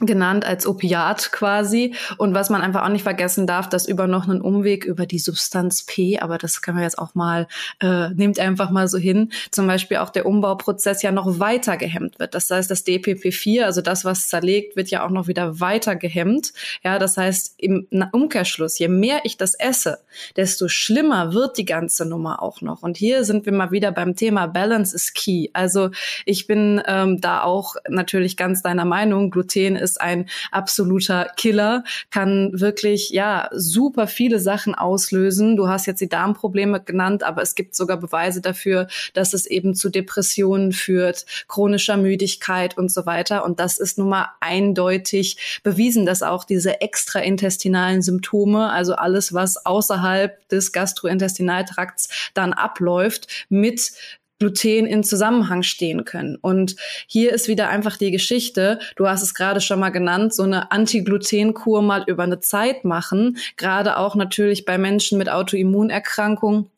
genannt 0.00 0.44
als 0.44 0.66
Opiat 0.66 1.30
quasi. 1.30 1.94
Und 2.18 2.34
was 2.34 2.50
man 2.50 2.62
einfach 2.62 2.82
auch 2.82 2.88
nicht 2.88 3.04
vergessen 3.04 3.46
darf, 3.46 3.68
dass 3.68 3.86
über 3.86 4.08
noch 4.08 4.28
einen 4.28 4.40
Umweg 4.40 4.84
über 4.84 5.06
die 5.06 5.20
Substanz 5.20 5.84
P, 5.84 6.18
aber 6.18 6.36
das 6.36 6.62
können 6.62 6.78
wir 6.78 6.84
jetzt 6.84 6.98
auch 6.98 7.14
mal, 7.14 7.46
äh, 7.80 8.08
nimmt 8.10 8.40
einfach 8.40 8.70
mal 8.70 8.88
so 8.88 8.98
hin, 8.98 9.30
zum 9.52 9.68
Beispiel 9.68 9.98
auch 9.98 10.10
der 10.10 10.26
Umbauprozess 10.26 11.02
ja 11.02 11.12
noch 11.12 11.38
weiter 11.38 11.76
gehemmt 11.76 12.18
wird. 12.18 12.34
Das 12.34 12.50
heißt, 12.50 12.70
das 12.70 12.84
DPP4, 12.84 13.62
also 13.62 13.82
das, 13.82 14.04
was 14.04 14.26
zerlegt, 14.26 14.74
wird 14.74 14.90
ja 14.90 15.06
auch 15.06 15.10
noch 15.10 15.28
wieder 15.28 15.60
weiter 15.60 15.94
gehemmt. 15.94 16.52
Ja, 16.82 16.98
das 16.98 17.16
heißt, 17.16 17.54
im 17.58 17.86
Umkehrschluss, 18.10 18.78
je 18.80 18.88
mehr 18.88 19.20
ich 19.22 19.36
das 19.36 19.54
esse, 19.54 20.00
desto 20.36 20.66
schlimmer 20.66 21.34
wird 21.34 21.56
die 21.56 21.64
ganze 21.64 22.04
Nummer 22.04 22.42
auch 22.42 22.62
noch. 22.62 22.82
Und 22.82 22.96
hier 22.96 23.22
sind 23.22 23.46
wir 23.46 23.52
mal 23.52 23.70
wieder 23.70 23.92
beim 23.92 24.16
Thema 24.16 24.48
Balance 24.48 24.94
is 24.94 25.12
key. 25.14 25.50
Also 25.52 25.90
ich 26.24 26.48
bin 26.48 26.82
ähm, 26.86 27.20
da 27.20 27.42
auch 27.42 27.76
natürlich 27.88 28.36
ganz 28.36 28.60
deiner 28.62 28.84
Meinung, 28.84 29.30
Gluten 29.30 29.83
ist 29.84 30.00
ein 30.00 30.28
absoluter 30.50 31.30
Killer, 31.36 31.84
kann 32.10 32.50
wirklich, 32.54 33.10
ja, 33.10 33.48
super 33.52 34.06
viele 34.08 34.40
Sachen 34.40 34.74
auslösen. 34.74 35.56
Du 35.56 35.68
hast 35.68 35.86
jetzt 35.86 36.00
die 36.00 36.08
Darmprobleme 36.08 36.82
genannt, 36.82 37.22
aber 37.22 37.42
es 37.42 37.54
gibt 37.54 37.76
sogar 37.76 37.98
Beweise 37.98 38.40
dafür, 38.40 38.88
dass 39.12 39.34
es 39.34 39.46
eben 39.46 39.74
zu 39.74 39.90
Depressionen 39.90 40.72
führt, 40.72 41.26
chronischer 41.46 41.96
Müdigkeit 41.96 42.76
und 42.76 42.90
so 42.90 43.06
weiter. 43.06 43.44
Und 43.44 43.60
das 43.60 43.78
ist 43.78 43.98
nun 43.98 44.08
mal 44.08 44.30
eindeutig 44.40 45.60
bewiesen, 45.62 46.06
dass 46.06 46.22
auch 46.22 46.44
diese 46.44 46.80
extraintestinalen 46.80 48.02
Symptome, 48.02 48.70
also 48.70 48.94
alles, 48.94 49.32
was 49.34 49.64
außerhalb 49.64 50.48
des 50.48 50.72
Gastrointestinaltrakts 50.72 52.30
dann 52.34 52.52
abläuft, 52.52 53.28
mit 53.48 53.92
Gluten 54.38 54.86
in 54.86 55.04
Zusammenhang 55.04 55.62
stehen 55.62 56.04
können. 56.04 56.36
Und 56.36 56.76
hier 57.06 57.32
ist 57.32 57.48
wieder 57.48 57.68
einfach 57.68 57.96
die 57.96 58.10
Geschichte, 58.10 58.78
du 58.96 59.08
hast 59.08 59.22
es 59.22 59.34
gerade 59.34 59.60
schon 59.60 59.80
mal 59.80 59.90
genannt, 59.90 60.34
so 60.34 60.42
eine 60.42 60.70
Anti-Gluten-Kur 60.72 61.82
mal 61.82 62.04
über 62.06 62.24
eine 62.24 62.40
Zeit 62.40 62.84
machen, 62.84 63.38
gerade 63.56 63.96
auch 63.96 64.16
natürlich 64.16 64.64
bei 64.64 64.78
Menschen 64.78 65.18
mit 65.18 65.30
Autoimmunerkrankungen 65.30 66.70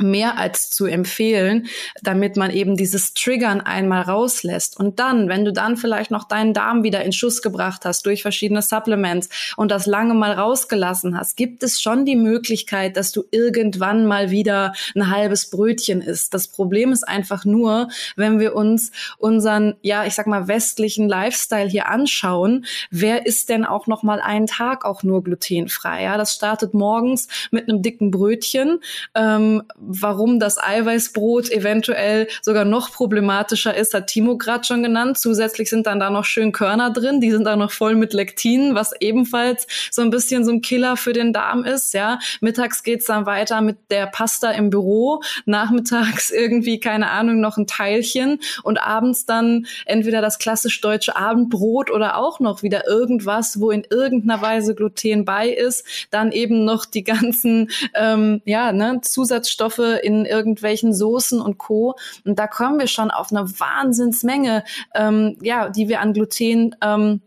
mehr 0.00 0.38
als 0.38 0.70
zu 0.70 0.86
empfehlen, 0.86 1.66
damit 2.02 2.36
man 2.36 2.50
eben 2.50 2.76
dieses 2.76 3.14
Triggern 3.14 3.60
einmal 3.60 4.02
rauslässt. 4.02 4.78
Und 4.78 4.98
dann, 4.98 5.28
wenn 5.28 5.44
du 5.44 5.52
dann 5.52 5.76
vielleicht 5.76 6.10
noch 6.10 6.24
deinen 6.24 6.54
Darm 6.54 6.82
wieder 6.82 7.02
in 7.04 7.12
Schuss 7.12 7.42
gebracht 7.42 7.84
hast 7.84 8.06
durch 8.06 8.22
verschiedene 8.22 8.62
Supplements 8.62 9.28
und 9.56 9.70
das 9.70 9.86
lange 9.86 10.14
mal 10.14 10.32
rausgelassen 10.32 11.18
hast, 11.18 11.36
gibt 11.36 11.62
es 11.62 11.80
schon 11.80 12.04
die 12.04 12.16
Möglichkeit, 12.16 12.96
dass 12.96 13.12
du 13.12 13.24
irgendwann 13.30 14.06
mal 14.06 14.30
wieder 14.30 14.72
ein 14.94 15.10
halbes 15.10 15.50
Brötchen 15.50 16.02
isst. 16.02 16.34
Das 16.34 16.48
Problem 16.48 16.92
ist 16.92 17.06
einfach 17.06 17.44
nur, 17.44 17.88
wenn 18.16 18.38
wir 18.38 18.54
uns 18.54 18.92
unseren, 19.18 19.76
ja, 19.82 20.04
ich 20.04 20.14
sag 20.14 20.26
mal, 20.26 20.48
westlichen 20.48 21.08
Lifestyle 21.08 21.68
hier 21.68 21.88
anschauen, 21.88 22.64
wer 22.90 23.26
ist 23.26 23.48
denn 23.48 23.64
auch 23.64 23.86
noch 23.86 24.02
mal 24.02 24.20
einen 24.20 24.46
Tag 24.46 24.84
auch 24.84 25.02
nur 25.02 25.22
glutenfrei? 25.22 26.04
Ja, 26.04 26.16
das 26.16 26.34
startet 26.34 26.74
morgens 26.74 27.28
mit 27.50 27.68
einem 27.68 27.82
dicken 27.82 28.10
Brötchen. 28.10 28.80
Ähm, 29.14 29.62
warum 29.90 30.38
das 30.38 30.58
Eiweißbrot 30.58 31.50
eventuell 31.50 32.28
sogar 32.42 32.64
noch 32.64 32.92
problematischer 32.92 33.76
ist, 33.76 33.94
hat 33.94 34.06
Timo 34.06 34.38
gerade 34.38 34.64
schon 34.64 34.82
genannt. 34.82 35.18
Zusätzlich 35.18 35.70
sind 35.70 35.86
dann 35.86 35.98
da 35.98 36.10
noch 36.10 36.24
schön 36.24 36.52
Körner 36.52 36.90
drin, 36.90 37.20
die 37.20 37.30
sind 37.30 37.44
da 37.44 37.56
noch 37.56 37.72
voll 37.72 37.96
mit 37.96 38.12
Lektin, 38.12 38.74
was 38.74 38.92
ebenfalls 39.00 39.66
so 39.90 40.02
ein 40.02 40.10
bisschen 40.10 40.44
so 40.44 40.52
ein 40.52 40.60
Killer 40.60 40.96
für 40.96 41.12
den 41.12 41.32
Darm 41.32 41.64
ist. 41.64 41.92
Ja, 41.94 42.18
mittags 42.40 42.82
geht's 42.82 43.06
dann 43.06 43.26
weiter 43.26 43.60
mit 43.60 43.78
der 43.90 44.06
Pasta 44.06 44.50
im 44.52 44.70
Büro, 44.70 45.22
nachmittags 45.44 46.30
irgendwie 46.30 46.78
keine 46.78 47.10
Ahnung 47.10 47.40
noch 47.40 47.56
ein 47.56 47.66
Teilchen 47.66 48.38
und 48.62 48.80
abends 48.80 49.26
dann 49.26 49.66
entweder 49.86 50.20
das 50.20 50.38
klassisch 50.38 50.80
deutsche 50.80 51.16
Abendbrot 51.16 51.90
oder 51.90 52.16
auch 52.16 52.40
noch 52.40 52.62
wieder 52.62 52.86
irgendwas, 52.86 53.60
wo 53.60 53.70
in 53.70 53.84
irgendeiner 53.90 54.40
Weise 54.40 54.74
Gluten 54.74 55.24
bei 55.24 55.48
ist, 55.48 55.84
dann 56.10 56.32
eben 56.32 56.64
noch 56.64 56.84
die 56.84 57.04
ganzen 57.04 57.70
ähm, 57.94 58.42
ja 58.44 58.72
ne, 58.72 59.00
Zusatzstoffe 59.02 59.79
in 59.84 60.24
irgendwelchen 60.24 60.94
Soßen 60.94 61.40
und 61.40 61.58
Co. 61.58 61.94
Und 62.24 62.38
da 62.38 62.46
kommen 62.46 62.78
wir 62.78 62.86
schon 62.86 63.10
auf 63.10 63.30
eine 63.30 63.48
Wahnsinnsmenge, 63.58 64.64
ähm, 64.94 65.36
ja, 65.42 65.68
die 65.68 65.88
wir 65.88 66.00
an 66.00 66.12
Gluten 66.12 66.76
ähm, 66.82 67.22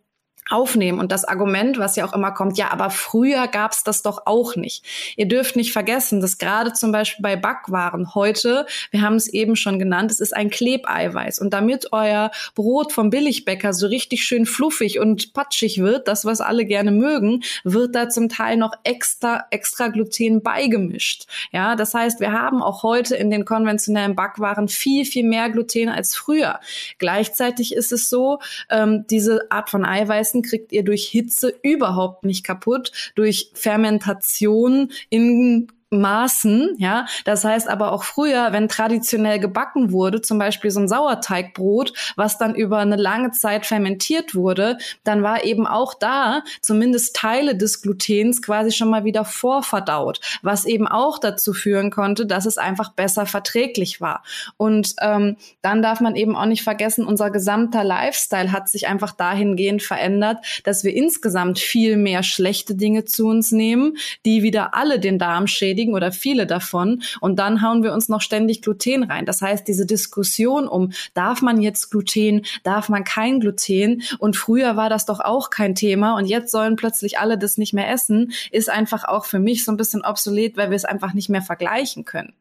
aufnehmen. 0.50 1.00
Und 1.00 1.12
das 1.12 1.26
Argument, 1.26 1.78
was 1.78 1.96
ja 1.96 2.06
auch 2.06 2.14
immer 2.14 2.32
kommt, 2.32 2.58
ja, 2.58 2.72
aber 2.72 2.90
früher 2.90 3.48
gab's 3.48 3.84
das 3.84 4.02
doch 4.02 4.24
auch 4.26 4.56
nicht. 4.56 4.84
Ihr 5.16 5.28
dürft 5.28 5.56
nicht 5.56 5.72
vergessen, 5.72 6.22
dass 6.22 6.38
gerade 6.38 6.74
zum 6.74 6.92
Beispiel 6.92 7.24
bei 7.24 7.36
Backwaren 7.36 8.16
heute, 8.16 8.66
wir 8.92 9.02
haben 9.02 9.16
es 9.16 9.28
eben 9.28 9.56
schon 9.56 9.80
genannt, 9.80 10.12
es 10.12 10.20
ist 10.20 10.36
ein 10.36 10.50
Klebeiweiß. 10.50 11.40
Und 11.40 11.52
damit 11.54 11.92
euer 11.92 12.32
Brot 12.56 12.92
vom 12.92 13.10
Billigbäcker 13.10 13.74
so 13.74 13.88
richtig 13.88 14.24
schön 14.24 14.46
fluffig 14.46 15.00
und 15.00 15.34
patschig 15.34 15.80
wird, 15.80 16.08
das, 16.08 16.26
was 16.26 16.42
alle 16.42 16.66
gerne 16.66 16.92
mögen, 16.92 17.44
wird 17.64 17.96
da 17.96 18.10
zum 18.10 18.30
Teil 18.30 18.58
noch 18.58 18.74
extra, 18.84 19.46
extra 19.50 19.88
Gluten 19.88 20.42
beigemischt. 20.42 21.26
Ja, 21.52 21.76
das 21.76 21.94
heißt, 21.94 22.20
wir 22.20 22.32
haben 22.32 22.62
auch 22.62 22.84
heute 22.84 23.16
in 23.16 23.30
den 23.30 23.46
konventionellen 23.46 24.16
Backwaren 24.16 24.68
viel, 24.68 25.06
viel 25.06 25.26
mehr 25.26 25.50
Gluten 25.50 25.90
als 25.90 26.16
früher. 26.16 26.60
Gleichzeitig 26.98 27.74
ist 27.74 27.92
es 27.92 28.10
so, 28.10 28.40
ähm, 28.70 29.06
diese 29.10 29.52
Art 29.52 29.70
von 29.70 29.86
Eiweiß 29.86 30.33
Essen 30.34 30.42
kriegt 30.42 30.72
ihr 30.72 30.84
durch 30.84 31.06
Hitze 31.06 31.54
überhaupt 31.62 32.26
nicht 32.26 32.44
kaputt, 32.44 32.92
durch 33.16 33.52
Fermentation 33.54 34.92
in 35.10 35.68
Maßen, 36.02 36.76
ja. 36.78 37.06
Das 37.26 37.44
heißt 37.44 37.70
aber 37.70 37.92
auch 37.92 38.04
früher, 38.04 38.52
wenn 38.52 38.68
traditionell 38.68 39.40
gebacken 39.40 39.92
wurde, 39.92 40.22
zum 40.22 40.38
Beispiel 40.38 40.72
so 40.72 40.80
ein 40.80 40.88
Sauerteigbrot, 40.88 41.94
was 42.16 42.38
dann 42.38 42.56
über 42.56 42.80
eine 42.80 42.96
lange 42.96 43.32
Zeit 43.32 43.66
fermentiert 43.66 44.36
wurde, 44.36 44.78
dann 45.04 45.24
war 45.24 45.44
eben 45.44 45.68
auch 45.68 45.94
da 45.94 46.44
zumindest 46.62 47.16
Teile 47.16 47.56
des 47.56 47.82
Glutens 47.82 48.42
quasi 48.42 48.72
schon 48.72 48.90
mal 48.90 49.06
wieder 49.06 49.26
vorverdaut, 49.26 50.20
was 50.42 50.66
eben 50.66 50.88
auch 50.88 51.20
dazu 51.20 51.54
führen 51.54 51.92
konnte, 51.92 52.26
dass 52.26 52.46
es 52.46 52.58
einfach 52.58 52.94
besser 52.94 53.26
verträglich 53.26 54.02
war. 54.02 54.24
Und 54.58 54.96
ähm, 55.02 55.38
dann 55.62 55.82
darf 55.82 56.02
man 56.02 56.16
eben 56.16 56.36
auch 56.36 56.46
nicht 56.46 56.64
vergessen, 56.64 57.06
unser 57.06 57.30
gesamter 57.30 57.84
Lifestyle 57.84 58.52
hat 58.52 58.70
sich 58.70 58.88
einfach 58.88 59.12
dahingehend 59.12 59.84
verändert, 59.84 60.38
dass 60.64 60.84
wir 60.84 60.94
insgesamt 60.94 61.60
viel 61.60 61.98
mehr 61.98 62.24
schlechte 62.24 62.76
Dinge 62.76 63.06
zu 63.06 63.28
uns 63.28 63.52
nehmen, 63.52 63.98
die 64.26 64.44
wieder 64.44 64.74
alle 64.74 65.00
den 65.00 65.20
Darm 65.20 65.48
schädigen 65.48 65.83
erledigen 65.84 65.94
oder 65.94 66.12
viele 66.12 66.48
davon. 66.48 67.02
Und 67.20 67.38
dann 67.38 67.62
hauen 67.62 67.84
wir 67.84 67.94
uns 67.94 68.10
noch 68.10 68.22
ständig 68.22 68.62
Gluten 68.62 69.04
rein. 69.04 69.26
Das 69.26 69.42
heißt, 69.42 69.68
diese 69.68 69.86
Diskussion 69.86 70.68
um, 70.68 70.92
darf 71.14 71.42
man 71.42 71.62
jetzt 71.62 71.92
Gluten, 71.92 72.44
darf 72.64 72.90
man 72.90 73.04
kein 73.04 73.40
Gluten? 73.40 74.04
Und 74.20 74.36
früher 74.36 74.76
war 74.76 74.90
das 74.90 75.06
doch 75.06 75.20
auch 75.20 75.50
kein 75.50 75.76
Thema 75.76 76.18
und 76.18 76.26
jetzt 76.26 76.52
sollen 76.52 76.76
plötzlich 76.76 77.20
alle 77.20 77.38
das 77.38 77.58
nicht 77.58 77.74
mehr 77.74 77.90
essen, 77.90 78.32
ist 78.52 78.70
einfach 78.70 79.06
auch 79.06 79.26
für 79.26 79.40
mich 79.40 79.66
so 79.66 79.72
ein 79.72 79.78
bisschen 79.78 80.04
obsolet, 80.04 80.58
weil 80.58 80.70
wir 80.70 80.76
es 80.76 80.86
einfach 80.86 81.14
nicht 81.14 81.30
mehr 81.30 81.42
vergleichen 81.42 82.06
können. 82.06 82.34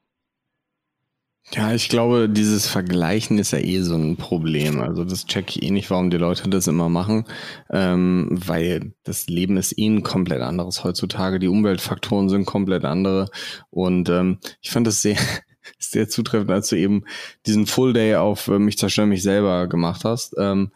Ja, 1.50 1.74
ich 1.74 1.88
glaube, 1.88 2.28
dieses 2.30 2.66
Vergleichen 2.66 3.38
ist 3.38 3.50
ja 3.50 3.58
eh 3.58 3.82
so 3.82 3.94
ein 3.94 4.16
Problem. 4.16 4.80
Also 4.80 5.04
das 5.04 5.26
check 5.26 5.50
ich 5.50 5.62
eh 5.62 5.70
nicht, 5.70 5.90
warum 5.90 6.08
die 6.08 6.16
Leute 6.16 6.48
das 6.48 6.66
immer 6.66 6.88
machen, 6.88 7.24
ähm, 7.70 8.28
weil 8.30 8.94
das 9.02 9.26
Leben 9.26 9.56
ist 9.56 9.76
eh 9.76 9.86
ein 9.86 10.02
komplett 10.02 10.40
anderes 10.40 10.82
heutzutage. 10.84 11.40
Die 11.40 11.48
Umweltfaktoren 11.48 12.28
sind 12.30 12.46
komplett 12.46 12.84
andere. 12.84 13.28
Und 13.70 14.08
ähm, 14.08 14.38
ich 14.62 14.70
fand 14.70 14.86
das 14.86 15.02
sehr, 15.02 15.18
sehr 15.78 16.08
zutreffend, 16.08 16.50
als 16.50 16.68
du 16.68 16.76
eben 16.76 17.04
diesen 17.44 17.66
Full 17.66 17.92
Day 17.92 18.14
auf 18.14 18.48
äh, 18.48 18.58
mich 18.58 18.78
zerstöre 18.78 19.06
mich 19.06 19.22
selber 19.22 19.66
gemacht 19.66 20.04
hast. 20.04 20.34
Ähm, 20.38 20.72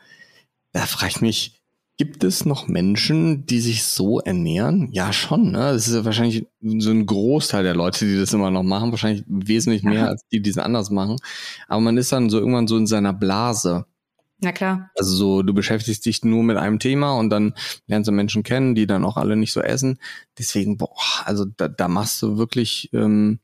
da 0.73 0.81
frage 0.81 1.13
ich 1.15 1.21
mich, 1.23 1.56
Gibt 1.99 2.25
es 2.25 2.45
noch 2.45 2.69
Menschen, 2.69 3.47
die 3.47 3.61
sich 3.61 3.85
so 3.85 4.21
ernähren? 4.21 4.91
Ja, 4.93 5.15
schon. 5.15 5.53
Ne? 5.53 5.73
Das 5.73 5.89
ist 5.89 5.95
ja 5.95 6.05
wahrscheinlich 6.05 6.47
so 6.61 6.91
ein 6.91 7.07
Großteil 7.07 7.63
der 7.63 7.75
Leute, 7.75 8.05
die 8.05 8.19
das 8.19 8.35
immer 8.35 8.51
noch 8.51 8.65
machen. 8.65 8.91
Wahrscheinlich 8.91 9.25
wesentlich 9.27 9.83
mehr 9.83 10.01
ja. 10.01 10.07
als 10.09 10.27
die, 10.31 10.43
die 10.43 10.51
es 10.51 10.59
anders 10.59 10.91
machen. 10.91 11.17
Aber 11.69 11.81
man 11.81 11.97
ist 11.97 12.13
dann 12.13 12.29
so 12.29 12.39
irgendwann 12.39 12.69
so 12.69 12.77
in 12.77 12.87
seiner 12.87 13.15
Blase. 13.15 13.87
Na 14.41 14.53
klar. 14.53 14.91
Also 14.99 15.17
so, 15.17 15.43
du 15.43 15.55
beschäftigst 15.55 16.05
dich 16.05 16.23
nur 16.23 16.43
mit 16.43 16.59
einem 16.59 16.79
Thema 16.79 17.13
und 17.19 17.31
dann 17.31 17.55
lernst 17.87 18.09
du 18.09 18.13
Menschen 18.13 18.43
kennen, 18.43 18.75
die 18.75 18.87
dann 18.87 19.05
auch 19.05 19.17
alle 19.17 19.35
nicht 19.35 19.55
so 19.55 19.63
essen. 19.63 19.99
Deswegen, 20.39 20.77
boah, 20.77 20.91
also 21.25 21.47
da, 21.47 21.69
da 21.69 21.89
machst 21.89 22.21
du 22.21 22.37
wirklich, 22.37 22.91
ähm, 22.93 23.41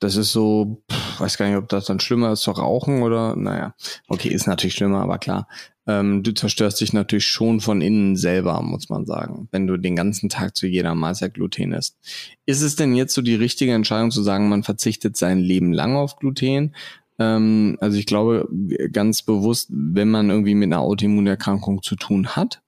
das 0.00 0.16
ist 0.16 0.32
so, 0.32 0.82
pff, 0.90 1.20
weiß 1.20 1.38
gar 1.38 1.46
nicht, 1.46 1.58
ob 1.58 1.68
das 1.68 1.84
dann 1.84 2.00
schlimmer 2.00 2.32
ist 2.32 2.40
zu 2.40 2.50
rauchen 2.50 3.02
oder, 3.02 3.36
naja, 3.36 3.76
okay, 4.08 4.30
ist 4.30 4.48
natürlich 4.48 4.74
schlimmer, 4.74 5.02
aber 5.02 5.18
klar 5.18 5.46
ähm, 5.86 6.22
du 6.22 6.32
zerstörst 6.32 6.80
dich 6.80 6.92
natürlich 6.92 7.26
schon 7.26 7.60
von 7.60 7.80
innen 7.80 8.16
selber, 8.16 8.62
muss 8.62 8.88
man 8.88 9.06
sagen, 9.06 9.48
wenn 9.52 9.66
du 9.66 9.76
den 9.76 9.96
ganzen 9.96 10.28
Tag 10.28 10.56
zu 10.56 10.66
jeder 10.66 10.94
Mahlzeit 10.94 11.34
Gluten 11.34 11.72
isst. 11.72 11.98
Ist 12.46 12.62
es 12.62 12.76
denn 12.76 12.94
jetzt 12.94 13.14
so 13.14 13.22
die 13.22 13.34
richtige 13.34 13.72
Entscheidung 13.72 14.10
zu 14.10 14.22
sagen, 14.22 14.48
man 14.48 14.62
verzichtet 14.62 15.16
sein 15.16 15.40
Leben 15.40 15.72
lang 15.72 15.96
auf 15.96 16.16
Gluten? 16.16 16.74
Ähm, 17.18 17.76
also 17.80 17.98
ich 17.98 18.06
glaube 18.06 18.48
ganz 18.92 19.22
bewusst, 19.22 19.68
wenn 19.70 20.10
man 20.10 20.30
irgendwie 20.30 20.54
mit 20.54 20.72
einer 20.72 20.80
Autoimmunerkrankung 20.80 21.82
zu 21.82 21.96
tun 21.96 22.28
hat, 22.28 22.62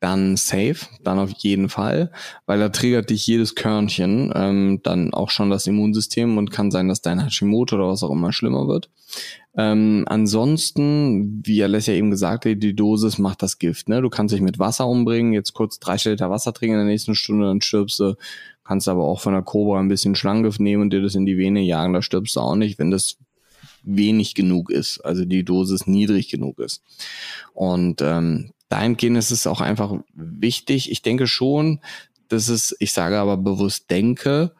dann 0.00 0.36
safe, 0.36 0.86
dann 1.02 1.18
auf 1.18 1.30
jeden 1.38 1.68
Fall, 1.68 2.12
weil 2.46 2.60
da 2.60 2.68
triggert 2.68 3.10
dich 3.10 3.26
jedes 3.26 3.56
Körnchen 3.56 4.32
ähm, 4.34 4.80
dann 4.84 5.12
auch 5.12 5.30
schon 5.30 5.50
das 5.50 5.66
Immunsystem 5.66 6.38
und 6.38 6.52
kann 6.52 6.70
sein, 6.70 6.88
dass 6.88 7.02
dein 7.02 7.20
Hashimoto 7.20 7.76
oder 7.76 7.88
was 7.88 8.04
auch 8.04 8.12
immer 8.12 8.32
schlimmer 8.32 8.68
wird. 8.68 8.90
Ähm, 9.58 10.04
ansonsten, 10.06 11.42
wie 11.44 11.64
Alessia 11.64 11.92
eben 11.92 12.12
gesagt 12.12 12.46
hat, 12.46 12.62
die 12.62 12.76
Dosis 12.76 13.18
macht 13.18 13.42
das 13.42 13.58
Gift. 13.58 13.88
Ne? 13.88 14.00
Du 14.00 14.08
kannst 14.08 14.32
dich 14.32 14.40
mit 14.40 14.60
Wasser 14.60 14.86
umbringen, 14.86 15.32
jetzt 15.32 15.52
kurz 15.52 15.80
drei 15.80 15.96
Liter 16.04 16.30
Wasser 16.30 16.54
trinken 16.54 16.74
in 16.74 16.86
der 16.86 16.92
nächsten 16.92 17.16
Stunde, 17.16 17.46
dann 17.46 17.60
stirbst 17.60 17.98
du. 17.98 18.14
Kannst 18.62 18.86
aber 18.86 19.04
auch 19.04 19.20
von 19.20 19.32
der 19.32 19.42
Cobra 19.42 19.80
ein 19.80 19.88
bisschen 19.88 20.14
Schlangengift 20.14 20.60
nehmen 20.60 20.82
und 20.82 20.92
dir 20.92 21.02
das 21.02 21.16
in 21.16 21.26
die 21.26 21.36
Vene 21.36 21.60
jagen, 21.60 21.92
da 21.92 22.02
stirbst 22.02 22.36
du 22.36 22.40
auch 22.40 22.54
nicht, 22.54 22.78
wenn 22.78 22.92
das 22.92 23.16
wenig 23.82 24.36
genug 24.36 24.70
ist, 24.70 25.00
also 25.00 25.24
die 25.24 25.44
Dosis 25.44 25.88
niedrig 25.88 26.28
genug 26.28 26.60
ist. 26.60 26.82
Und 27.52 28.00
ähm, 28.00 28.52
dahingehend 28.68 29.16
ist 29.16 29.32
es 29.32 29.48
auch 29.48 29.60
einfach 29.60 29.92
wichtig. 30.14 30.88
Ich 30.92 31.02
denke 31.02 31.26
schon, 31.26 31.80
dass 32.28 32.48
es, 32.48 32.76
ich 32.78 32.92
sage 32.92 33.18
aber 33.18 33.36
bewusst 33.36 33.90
denke, 33.90 34.52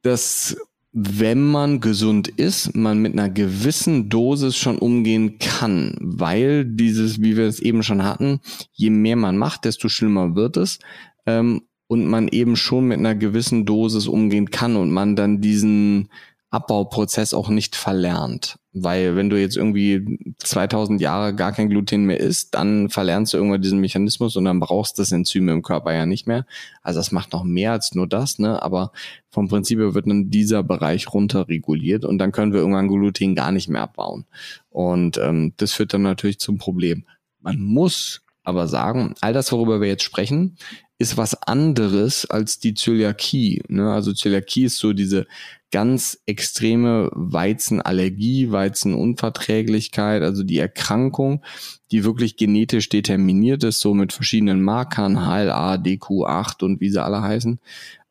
dass 0.00 0.56
wenn 0.92 1.42
man 1.42 1.80
gesund 1.80 2.28
ist, 2.28 2.76
man 2.76 2.98
mit 2.98 3.14
einer 3.14 3.30
gewissen 3.30 4.10
Dosis 4.10 4.56
schon 4.56 4.78
umgehen 4.78 5.38
kann, 5.38 5.96
weil 6.00 6.66
dieses, 6.66 7.22
wie 7.22 7.36
wir 7.36 7.46
es 7.46 7.60
eben 7.60 7.82
schon 7.82 8.04
hatten, 8.04 8.40
je 8.72 8.90
mehr 8.90 9.16
man 9.16 9.38
macht, 9.38 9.64
desto 9.64 9.88
schlimmer 9.88 10.34
wird 10.34 10.58
es. 10.58 10.78
Ähm, 11.26 11.62
und 11.86 12.06
man 12.06 12.28
eben 12.28 12.56
schon 12.56 12.88
mit 12.88 12.98
einer 12.98 13.14
gewissen 13.14 13.66
Dosis 13.66 14.06
umgehen 14.06 14.50
kann 14.50 14.76
und 14.76 14.90
man 14.90 15.14
dann 15.14 15.42
diesen 15.42 16.08
Abbauprozess 16.50 17.34
auch 17.34 17.50
nicht 17.50 17.76
verlernt. 17.76 18.56
Weil 18.74 19.16
wenn 19.16 19.28
du 19.28 19.38
jetzt 19.38 19.56
irgendwie 19.56 20.18
2000 20.38 21.00
Jahre 21.00 21.34
gar 21.34 21.52
kein 21.52 21.68
Gluten 21.68 22.04
mehr 22.04 22.18
isst, 22.18 22.54
dann 22.54 22.88
verlernst 22.88 23.32
du 23.32 23.36
irgendwann 23.36 23.60
diesen 23.60 23.80
Mechanismus 23.80 24.36
und 24.36 24.46
dann 24.46 24.60
brauchst 24.60 24.96
du 24.96 25.02
das 25.02 25.12
Enzym 25.12 25.50
im 25.50 25.62
Körper 25.62 25.92
ja 25.92 26.06
nicht 26.06 26.26
mehr. 26.26 26.46
Also 26.82 26.98
das 26.98 27.12
macht 27.12 27.32
noch 27.32 27.44
mehr 27.44 27.72
als 27.72 27.94
nur 27.94 28.06
das, 28.06 28.38
ne? 28.38 28.62
Aber 28.62 28.92
vom 29.28 29.48
Prinzip 29.48 29.78
her 29.78 29.94
wird 29.94 30.06
dann 30.06 30.30
dieser 30.30 30.62
Bereich 30.62 31.12
runterreguliert 31.12 32.06
und 32.06 32.16
dann 32.18 32.32
können 32.32 32.52
wir 32.52 32.60
irgendwann 32.60 32.88
Gluten 32.88 33.34
gar 33.34 33.52
nicht 33.52 33.68
mehr 33.68 33.82
abbauen. 33.82 34.24
Und 34.70 35.18
ähm, 35.18 35.52
das 35.58 35.72
führt 35.72 35.92
dann 35.92 36.02
natürlich 36.02 36.38
zum 36.38 36.56
Problem. 36.56 37.04
Man 37.40 37.60
muss 37.60 38.22
aber 38.42 38.68
sagen, 38.68 39.14
all 39.20 39.32
das, 39.32 39.52
worüber 39.52 39.80
wir 39.80 39.88
jetzt 39.88 40.02
sprechen, 40.02 40.56
ist 41.02 41.16
was 41.16 41.34
anderes 41.42 42.24
als 42.30 42.60
die 42.60 42.74
Zöliakie. 42.74 43.62
Ne? 43.68 43.92
Also 43.92 44.12
Zöliakie 44.12 44.64
ist 44.64 44.78
so 44.78 44.92
diese 44.92 45.26
ganz 45.72 46.22
extreme 46.26 47.10
Weizenallergie, 47.12 48.52
Weizenunverträglichkeit, 48.52 50.22
also 50.22 50.44
die 50.44 50.58
Erkrankung, 50.58 51.42
die 51.90 52.04
wirklich 52.04 52.36
genetisch 52.36 52.88
determiniert 52.88 53.64
ist, 53.64 53.80
so 53.80 53.94
mit 53.94 54.12
verschiedenen 54.12 54.62
Markern, 54.62 55.26
HLA, 55.26 55.74
DQ8 55.74 56.62
und 56.62 56.80
wie 56.80 56.90
sie 56.90 57.02
alle 57.02 57.22
heißen. 57.22 57.58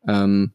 Ähm, 0.06 0.52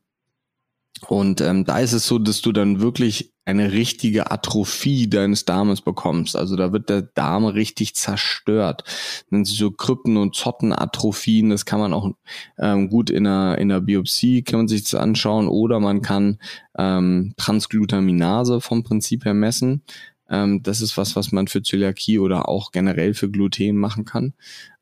und 1.08 1.42
ähm, 1.42 1.66
da 1.66 1.80
ist 1.80 1.94
es 1.94 2.08
so, 2.08 2.20
dass 2.20 2.42
du 2.42 2.52
dann 2.52 2.82
wirklich 2.82 3.34
eine 3.48 3.72
richtige 3.72 4.30
Atrophie 4.30 5.10
deines 5.10 5.46
Darmes 5.46 5.80
bekommst. 5.80 6.36
Also 6.36 6.58
da 6.58 6.74
wird 6.74 6.90
der 6.90 7.02
Darm 7.02 7.46
richtig 7.46 7.96
zerstört. 7.96 8.84
Dann 9.32 9.46
sind 9.46 9.58
so 9.58 9.72
Krypten- 9.72 10.18
und 10.18 10.36
Zottenatrophien, 10.36 11.50
das 11.50 11.66
kann 11.66 11.80
man 11.80 11.94
auch 11.94 12.12
ähm, 12.60 12.90
gut 12.90 13.10
in 13.10 13.26
einer, 13.26 13.58
in 13.58 13.72
einer 13.72 13.80
Biopsie, 13.80 14.44
kann 14.44 14.60
man 14.60 14.68
sich 14.68 14.84
das 14.84 14.96
anschauen. 14.96 15.48
Oder 15.48 15.80
man 15.80 16.02
kann 16.02 16.40
ähm, 16.78 17.36
Transglutaminase 17.38 18.60
vom 18.60 18.84
Prinzip 18.84 19.24
her 19.24 19.34
messen. 19.34 19.82
Ähm, 20.30 20.62
das 20.62 20.82
ist 20.82 20.98
was, 20.98 21.16
was 21.16 21.32
man 21.32 21.48
für 21.48 21.64
Zöliakie 21.64 22.20
oder 22.20 22.50
auch 22.50 22.74
generell 22.74 23.14
für 23.14 23.32
Gluten 23.32 23.78
machen 23.78 24.04
kann. 24.04 24.34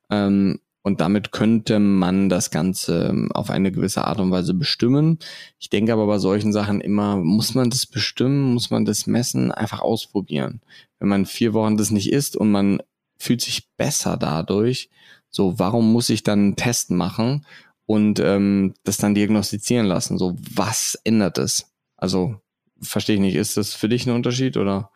Ähm, 0.10 0.60
und 0.86 1.02
damit 1.02 1.32
könnte 1.32 1.80
man 1.80 2.30
das 2.30 2.52
Ganze 2.52 3.08
ähm, 3.10 3.32
auf 3.32 3.50
eine 3.50 3.72
gewisse 3.72 4.06
Art 4.06 4.20
und 4.20 4.30
Weise 4.30 4.54
bestimmen. 4.54 5.18
Ich 5.58 5.72
denke 5.72 5.92
aber 5.92 6.06
bei 6.06 6.20
solchen 6.20 6.54
Sachen 6.54 6.80
immer, 6.80 7.16
muss 7.16 7.56
man 7.56 7.72
das 7.72 7.88
bestimmen, 7.88 8.54
muss 8.54 8.70
man 8.70 8.86
das 8.86 9.08
messen, 9.08 9.52
einfach 9.52 9.80
ausprobieren. 9.82 10.62
Wenn 11.00 11.08
man 11.08 11.26
vier 11.26 11.56
Wochen 11.56 11.76
das 11.76 11.90
nicht 11.90 12.12
isst 12.14 12.38
und 12.38 12.52
man 12.52 12.84
fühlt 13.18 13.42
sich 13.42 13.68
besser 13.78 14.16
dadurch, 14.16 14.92
so 15.32 15.58
warum 15.58 15.92
muss 15.92 16.12
ich 16.12 16.22
dann 16.22 16.40
einen 16.40 16.56
Test 16.56 16.92
machen 16.92 17.48
und 17.88 18.20
ähm, 18.20 18.76
das 18.84 18.98
dann 18.98 19.16
diagnostizieren 19.16 19.88
lassen? 19.88 20.20
So 20.20 20.36
was 20.54 21.02
ändert 21.04 21.40
es? 21.40 21.66
Also 21.98 22.36
verstehe 22.80 23.16
ich 23.16 23.22
nicht, 23.22 23.36
ist 23.36 23.58
das 23.58 23.74
für 23.74 23.90
dich 23.90 24.06
ein 24.06 24.14
Unterschied 24.14 24.56
oder? 24.56 24.92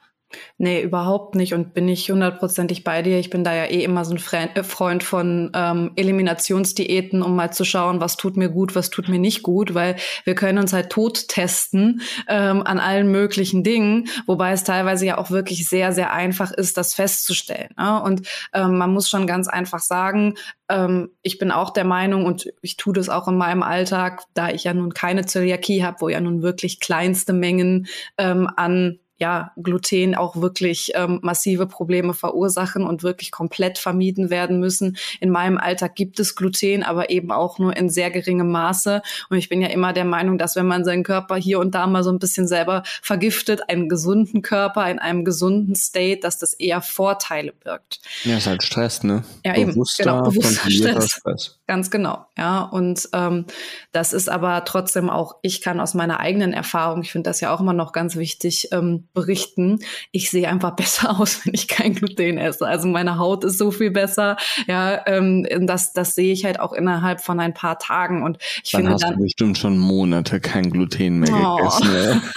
Nee, 0.57 0.81
überhaupt 0.81 1.35
nicht 1.35 1.53
und 1.53 1.73
bin 1.73 1.87
ich 1.87 2.11
hundertprozentig 2.11 2.83
bei 2.83 3.01
dir. 3.01 3.17
Ich 3.17 3.29
bin 3.29 3.43
da 3.43 3.55
ja 3.55 3.65
eh 3.65 3.83
immer 3.83 4.05
so 4.05 4.13
ein 4.13 4.49
äh, 4.55 4.63
Freund 4.63 5.03
von 5.03 5.51
ähm, 5.55 5.91
Eliminationsdiäten, 5.95 7.23
um 7.23 7.35
mal 7.35 7.51
zu 7.51 7.65
schauen, 7.65 7.99
was 7.99 8.15
tut 8.17 8.37
mir 8.37 8.49
gut, 8.49 8.75
was 8.75 8.89
tut 8.89 9.09
mir 9.09 9.19
nicht 9.19 9.41
gut, 9.41 9.73
weil 9.73 9.95
wir 10.25 10.35
können 10.35 10.59
uns 10.59 10.73
halt 10.73 10.91
tot 10.91 11.27
testen 11.29 12.01
ähm, 12.27 12.61
an 12.61 12.79
allen 12.79 13.11
möglichen 13.11 13.63
Dingen, 13.63 14.07
wobei 14.27 14.51
es 14.51 14.63
teilweise 14.63 15.05
ja 15.05 15.17
auch 15.17 15.31
wirklich 15.31 15.67
sehr, 15.67 15.93
sehr 15.93 16.13
einfach 16.13 16.51
ist, 16.51 16.77
das 16.77 16.93
festzustellen. 16.93 17.69
Ne? 17.77 18.01
Und 18.03 18.27
ähm, 18.53 18.77
man 18.77 18.93
muss 18.93 19.09
schon 19.09 19.25
ganz 19.25 19.47
einfach 19.47 19.79
sagen, 19.79 20.35
ähm, 20.69 21.09
ich 21.23 21.39
bin 21.39 21.51
auch 21.51 21.71
der 21.71 21.85
Meinung 21.85 22.25
und 22.25 22.51
ich 22.61 22.77
tue 22.77 22.93
das 22.93 23.09
auch 23.09 23.27
in 23.27 23.37
meinem 23.37 23.63
Alltag, 23.63 24.23
da 24.35 24.49
ich 24.49 24.65
ja 24.65 24.73
nun 24.73 24.93
keine 24.93 25.25
Zöliakie 25.25 25.83
habe, 25.83 26.01
wo 26.01 26.09
ja 26.09 26.21
nun 26.21 26.43
wirklich 26.43 26.79
kleinste 26.79 27.33
Mengen 27.33 27.87
ähm, 28.17 28.47
an 28.55 28.99
ja, 29.19 29.51
Gluten 29.61 30.15
auch 30.15 30.37
wirklich 30.37 30.93
ähm, 30.95 31.19
massive 31.21 31.67
Probleme 31.67 32.13
verursachen 32.13 32.83
und 32.83 33.03
wirklich 33.03 33.31
komplett 33.31 33.77
vermieden 33.77 34.29
werden 34.29 34.59
müssen. 34.59 34.97
In 35.19 35.29
meinem 35.29 35.57
Alltag 35.57 35.95
gibt 35.95 36.19
es 36.19 36.35
Gluten, 36.35 36.83
aber 36.83 37.09
eben 37.09 37.31
auch 37.31 37.59
nur 37.59 37.75
in 37.75 37.89
sehr 37.89 38.11
geringem 38.11 38.49
Maße. 38.49 39.01
Und 39.29 39.37
ich 39.37 39.49
bin 39.49 39.61
ja 39.61 39.67
immer 39.67 39.91
der 39.91 40.05
Meinung, 40.05 40.37
dass 40.37 40.55
wenn 40.55 40.67
man 40.67 40.85
seinen 40.85 41.03
Körper 41.03 41.35
hier 41.35 41.59
und 41.59 41.75
da 41.75 41.85
mal 41.85 42.03
so 42.03 42.11
ein 42.11 42.19
bisschen 42.19 42.47
selber 42.47 42.83
vergiftet, 43.01 43.69
einen 43.69 43.89
gesunden 43.89 44.41
Körper 44.41 44.89
in 44.89 44.99
einem 44.99 45.25
gesunden 45.25 45.75
State, 45.75 46.21
dass 46.21 46.39
das 46.39 46.53
eher 46.53 46.81
Vorteile 46.81 47.51
birgt. 47.51 47.99
Ja, 48.23 48.37
ist 48.37 48.47
halt 48.47 48.63
Stress, 48.63 49.03
ne? 49.03 49.23
Ja, 49.45 49.53
bewusster, 49.53 50.03
eben. 50.03 50.11
Genau, 50.11 50.29
bewusster 50.29 50.71
Stress. 50.71 51.11
Stress. 51.11 51.59
Ganz 51.67 51.91
genau, 51.91 52.25
ja. 52.37 52.61
Und 52.61 53.09
ähm, 53.13 53.45
das 53.91 54.13
ist 54.13 54.29
aber 54.29 54.63
trotzdem 54.63 55.09
auch, 55.09 55.35
ich 55.41 55.61
kann 55.61 55.79
aus 55.79 55.93
meiner 55.93 56.19
eigenen 56.21 56.53
Erfahrung, 56.53 57.01
ich 57.01 57.11
finde 57.11 57.29
das 57.29 57.41
ja 57.41 57.53
auch 57.53 57.59
immer 57.59 57.73
noch 57.73 57.91
ganz 57.91 58.15
wichtig, 58.15 58.69
ähm, 58.71 59.08
berichten, 59.19 59.79
ich 60.11 60.29
sehe 60.29 60.47
einfach 60.47 60.71
besser 60.75 61.19
aus, 61.19 61.45
wenn 61.45 61.53
ich 61.53 61.67
kein 61.67 61.95
Gluten 61.95 62.37
esse. 62.37 62.65
Also 62.65 62.87
meine 62.87 63.17
Haut 63.17 63.43
ist 63.43 63.57
so 63.57 63.71
viel 63.71 63.91
besser. 63.91 64.37
Ja, 64.67 65.05
ähm, 65.07 65.47
das, 65.61 65.93
das 65.93 66.15
sehe 66.15 66.33
ich 66.33 66.45
halt 66.45 66.59
auch 66.59 66.73
innerhalb 66.73 67.21
von 67.21 67.39
ein 67.39 67.53
paar 67.53 67.79
Tagen. 67.79 68.23
Und 68.23 68.37
ich 68.63 68.71
dann 68.71 68.81
finde 68.81 68.93
hast 68.93 69.03
dann, 69.03 69.15
du 69.15 69.23
bestimmt 69.23 69.57
schon 69.57 69.77
Monate 69.77 70.39
kein 70.39 70.69
Gluten 70.69 71.19
mehr 71.19 71.33
oh. 71.33 71.57
gegessen. 71.57 72.21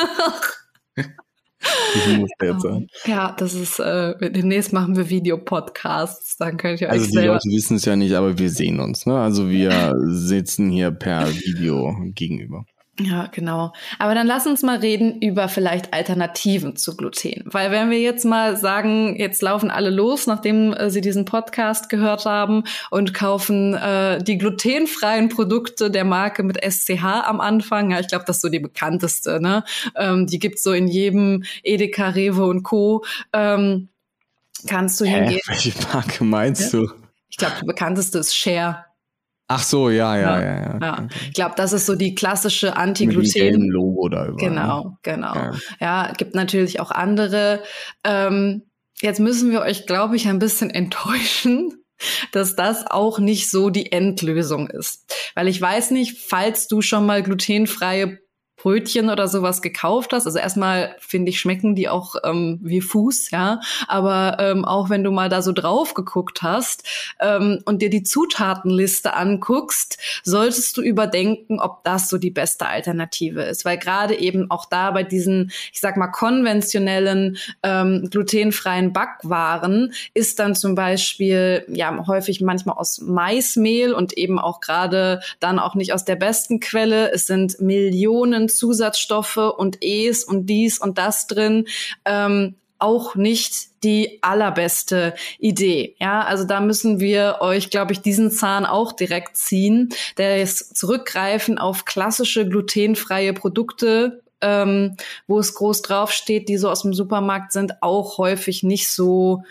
Sein. 2.58 2.88
Ja, 3.06 3.34
das 3.38 3.54
ist, 3.54 3.78
äh, 3.78 4.30
demnächst 4.30 4.72
machen 4.72 4.96
wir 4.96 5.08
Videopodcasts, 5.08 6.36
dann 6.36 6.56
könnt 6.56 6.80
ihr 6.80 6.88
euch 6.88 6.92
Also 6.92 7.06
die 7.06 7.26
Leute 7.26 7.48
wissen 7.50 7.76
es 7.76 7.84
ja 7.84 7.94
nicht, 7.94 8.14
aber 8.14 8.38
wir 8.38 8.50
sehen 8.50 8.80
uns, 8.80 9.06
ne? 9.06 9.18
Also 9.18 9.48
wir 9.48 9.94
sitzen 10.06 10.70
hier 10.70 10.90
per 10.90 11.28
Video 11.32 11.96
gegenüber. 12.14 12.64
Ja, 13.00 13.26
genau. 13.32 13.72
Aber 13.98 14.14
dann 14.14 14.26
lass 14.26 14.46
uns 14.46 14.62
mal 14.62 14.76
reden 14.78 15.22
über 15.22 15.48
vielleicht 15.48 15.94
Alternativen 15.94 16.76
zu 16.76 16.94
Gluten. 16.94 17.42
Weil 17.46 17.70
wenn 17.70 17.90
wir 17.90 17.98
jetzt 18.00 18.26
mal 18.26 18.58
sagen, 18.58 19.16
jetzt 19.18 19.40
laufen 19.40 19.70
alle 19.70 19.88
los, 19.88 20.26
nachdem 20.26 20.74
äh, 20.74 20.90
sie 20.90 21.00
diesen 21.00 21.24
Podcast 21.24 21.88
gehört 21.88 22.26
haben 22.26 22.64
und 22.90 23.14
kaufen 23.14 23.72
äh, 23.72 24.22
die 24.22 24.36
glutenfreien 24.36 25.30
Produkte 25.30 25.90
der 25.90 26.04
Marke 26.04 26.42
mit 26.42 26.62
SCH 26.62 27.02
am 27.02 27.40
Anfang. 27.40 27.90
Ja, 27.90 28.00
ich 28.00 28.08
glaube, 28.08 28.26
das 28.26 28.36
ist 28.36 28.42
so 28.42 28.50
die 28.50 28.60
bekannteste. 28.60 29.40
Ne? 29.40 29.64
Ähm, 29.96 30.26
die 30.26 30.38
gibt's 30.38 30.62
so 30.62 30.72
in 30.72 30.86
jedem 30.86 31.44
Edeka, 31.62 32.10
Rewe 32.10 32.44
und 32.44 32.62
Co. 32.62 33.06
Ähm, 33.32 33.88
kannst 34.66 35.00
du 35.00 35.06
hingehen. 35.06 35.40
Welche 35.46 35.72
Marke 35.94 36.24
meinst 36.24 36.74
ja? 36.74 36.80
du? 36.80 36.90
Ich 37.30 37.38
glaube, 37.38 37.54
die 37.58 37.66
bekannteste 37.66 38.18
ist 38.18 38.36
Share. 38.36 38.84
Ach 39.54 39.62
so, 39.62 39.90
ja, 39.90 40.16
ja, 40.16 40.40
ja. 40.40 40.60
ja, 40.60 40.78
ja. 40.80 40.92
Okay. 40.94 41.08
Ich 41.26 41.32
glaube, 41.34 41.54
das 41.56 41.72
ist 41.72 41.86
so 41.86 41.94
die 41.94 42.14
klassische 42.14 42.76
Anti-Gluten. 42.76 43.68
Logo 43.68 44.08
da 44.08 44.26
über. 44.26 44.36
Genau, 44.36 44.84
ne? 44.84 44.96
genau. 45.02 45.34
Ja. 45.34 45.52
ja, 45.80 46.12
gibt 46.16 46.34
natürlich 46.34 46.80
auch 46.80 46.90
andere. 46.90 47.62
Ähm, 48.04 48.62
jetzt 49.00 49.20
müssen 49.20 49.50
wir 49.50 49.60
euch, 49.60 49.86
glaube 49.86 50.16
ich, 50.16 50.28
ein 50.28 50.38
bisschen 50.38 50.70
enttäuschen 50.82 51.78
dass 52.32 52.56
das 52.56 52.84
auch 52.90 53.20
nicht 53.20 53.48
so 53.48 53.70
die 53.70 53.92
Endlösung 53.92 54.68
ist. 54.68 55.14
Weil 55.36 55.46
ich 55.46 55.60
weiß 55.60 55.92
nicht, 55.92 56.18
falls 56.18 56.66
du 56.66 56.82
schon 56.82 57.06
mal 57.06 57.22
glutenfreie 57.22 58.18
Brötchen 58.62 59.10
oder 59.10 59.26
sowas 59.26 59.60
gekauft 59.60 60.12
hast. 60.12 60.26
Also 60.26 60.38
erstmal 60.38 60.94
finde 61.00 61.30
ich, 61.30 61.40
schmecken 61.40 61.74
die 61.74 61.88
auch 61.88 62.14
ähm, 62.22 62.60
wie 62.62 62.80
Fuß, 62.80 63.32
ja. 63.32 63.60
Aber 63.88 64.36
ähm, 64.38 64.64
auch 64.64 64.88
wenn 64.88 65.02
du 65.02 65.10
mal 65.10 65.28
da 65.28 65.42
so 65.42 65.50
drauf 65.50 65.94
geguckt 65.94 66.42
hast 66.42 66.84
ähm, 67.18 67.58
und 67.64 67.82
dir 67.82 67.90
die 67.90 68.04
Zutatenliste 68.04 69.14
anguckst, 69.14 69.98
solltest 70.22 70.76
du 70.76 70.82
überdenken, 70.82 71.58
ob 71.58 71.82
das 71.82 72.08
so 72.08 72.18
die 72.18 72.30
beste 72.30 72.66
Alternative 72.66 73.42
ist. 73.42 73.64
Weil 73.64 73.78
gerade 73.78 74.16
eben 74.16 74.48
auch 74.48 74.66
da 74.66 74.92
bei 74.92 75.02
diesen, 75.02 75.50
ich 75.72 75.80
sag 75.80 75.96
mal, 75.96 76.08
konventionellen 76.08 77.38
ähm, 77.64 78.08
glutenfreien 78.10 78.92
Backwaren 78.92 79.92
ist 80.14 80.38
dann 80.38 80.54
zum 80.54 80.76
Beispiel 80.76 81.64
ja 81.68 82.06
häufig 82.06 82.40
manchmal 82.40 82.76
aus 82.76 83.00
Maismehl 83.00 83.92
und 83.92 84.12
eben 84.16 84.38
auch 84.38 84.60
gerade 84.60 85.20
dann 85.40 85.58
auch 85.58 85.74
nicht 85.74 85.92
aus 85.92 86.04
der 86.04 86.16
besten 86.16 86.60
Quelle. 86.60 87.10
Es 87.10 87.26
sind 87.26 87.60
Millionen 87.60 88.51
Zusatzstoffe 88.56 89.36
und 89.36 89.78
Es 89.82 90.24
und 90.24 90.46
dies 90.46 90.78
und 90.78 90.98
das 90.98 91.26
drin. 91.26 91.66
Ähm, 92.04 92.54
auch 92.82 93.14
nicht 93.14 93.84
die 93.84 94.18
allerbeste 94.22 95.14
Idee. 95.38 95.94
Ja, 96.00 96.22
also 96.22 96.44
da 96.44 96.60
müssen 96.60 96.98
wir 96.98 97.38
euch, 97.40 97.70
glaube 97.70 97.92
ich, 97.92 98.00
diesen 98.00 98.30
Zahn 98.30 98.66
auch 98.66 98.92
direkt 98.92 99.36
ziehen. 99.36 99.90
Der 100.18 100.42
ist 100.42 100.76
zurückgreifen 100.76 101.58
auf 101.58 101.84
klassische 101.84 102.46
glutenfreie 102.46 103.32
Produkte, 103.34 104.22
ähm, 104.40 104.96
wo 105.28 105.38
es 105.38 105.54
groß 105.54 105.82
draufsteht, 105.82 106.48
die 106.48 106.58
so 106.58 106.68
aus 106.68 106.82
dem 106.82 106.92
Supermarkt 106.92 107.52
sind, 107.52 107.82
auch 107.82 108.18
häufig 108.18 108.64
nicht 108.64 108.88
so 108.88 109.44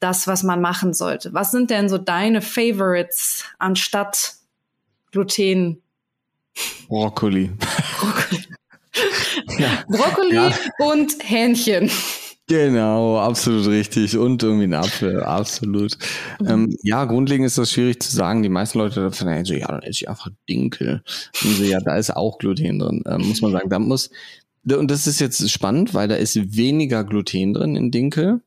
das, 0.00 0.26
was 0.26 0.42
man 0.42 0.62
machen 0.62 0.94
sollte. 0.94 1.34
Was 1.34 1.50
sind 1.50 1.70
denn 1.70 1.90
so 1.90 1.98
deine 1.98 2.40
Favorites 2.40 3.44
anstatt 3.58 4.36
Gluten? 5.12 5.82
Brokkoli. 6.88 7.52
Brokkoli. 8.00 8.39
Ja. 9.58 9.84
Brokkoli 9.88 10.34
ja. 10.34 10.52
und 10.78 11.16
Hähnchen. 11.22 11.90
Genau, 12.50 13.16
absolut 13.16 13.68
richtig. 13.68 14.18
Und 14.18 14.42
irgendwie 14.42 14.64
ein 14.64 14.74
Apfel, 14.74 15.22
absolut. 15.22 15.96
Mhm. 16.40 16.48
Ähm, 16.48 16.76
ja, 16.82 17.04
grundlegend 17.04 17.46
ist 17.46 17.58
das 17.58 17.70
schwierig 17.70 18.02
zu 18.02 18.10
sagen. 18.10 18.42
Die 18.42 18.48
meisten 18.48 18.78
Leute 18.78 19.02
davon 19.02 19.44
so, 19.44 19.54
ja, 19.54 19.68
dann 19.68 19.82
esse 19.82 20.02
ich 20.02 20.08
einfach 20.08 20.30
Dinkel. 20.48 21.00
Und 21.44 21.54
so, 21.54 21.62
ja, 21.62 21.78
da 21.78 21.96
ist 21.96 22.16
auch 22.16 22.38
Gluten 22.38 22.80
drin, 22.80 23.04
ähm, 23.06 23.28
muss 23.28 23.40
man 23.40 23.52
sagen. 23.52 23.70
Da 23.70 23.78
muss, 23.78 24.10
und 24.68 24.90
das 24.90 25.06
ist 25.06 25.20
jetzt 25.20 25.48
spannend, 25.48 25.94
weil 25.94 26.08
da 26.08 26.16
ist 26.16 26.56
weniger 26.56 27.04
Gluten 27.04 27.54
drin 27.54 27.76
in 27.76 27.92
Dinkel, 27.92 28.40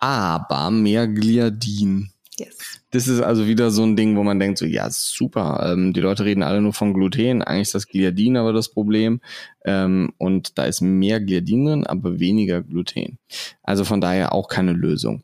aber 0.00 0.72
mehr 0.72 1.06
Gliadin. 1.06 2.10
Yes. 2.38 2.80
Das 2.90 3.06
ist 3.06 3.20
also 3.20 3.46
wieder 3.46 3.70
so 3.70 3.84
ein 3.84 3.96
Ding, 3.96 4.16
wo 4.16 4.22
man 4.22 4.40
denkt, 4.40 4.58
so, 4.58 4.66
ja, 4.66 4.88
super, 4.90 5.70
ähm, 5.72 5.92
die 5.92 6.00
Leute 6.00 6.24
reden 6.24 6.42
alle 6.42 6.60
nur 6.60 6.72
von 6.72 6.92
Gluten, 6.92 7.42
eigentlich 7.42 7.62
ist 7.62 7.74
das 7.74 7.86
Gliadin 7.86 8.36
aber 8.36 8.52
das 8.52 8.68
Problem. 8.68 9.20
Ähm, 9.64 10.12
und 10.18 10.58
da 10.58 10.64
ist 10.64 10.80
mehr 10.80 11.20
Gliadin 11.20 11.64
drin, 11.64 11.86
aber 11.86 12.18
weniger 12.18 12.62
Gluten. 12.62 13.18
Also 13.62 13.84
von 13.84 14.00
daher 14.00 14.32
auch 14.32 14.48
keine 14.48 14.72
Lösung. 14.72 15.22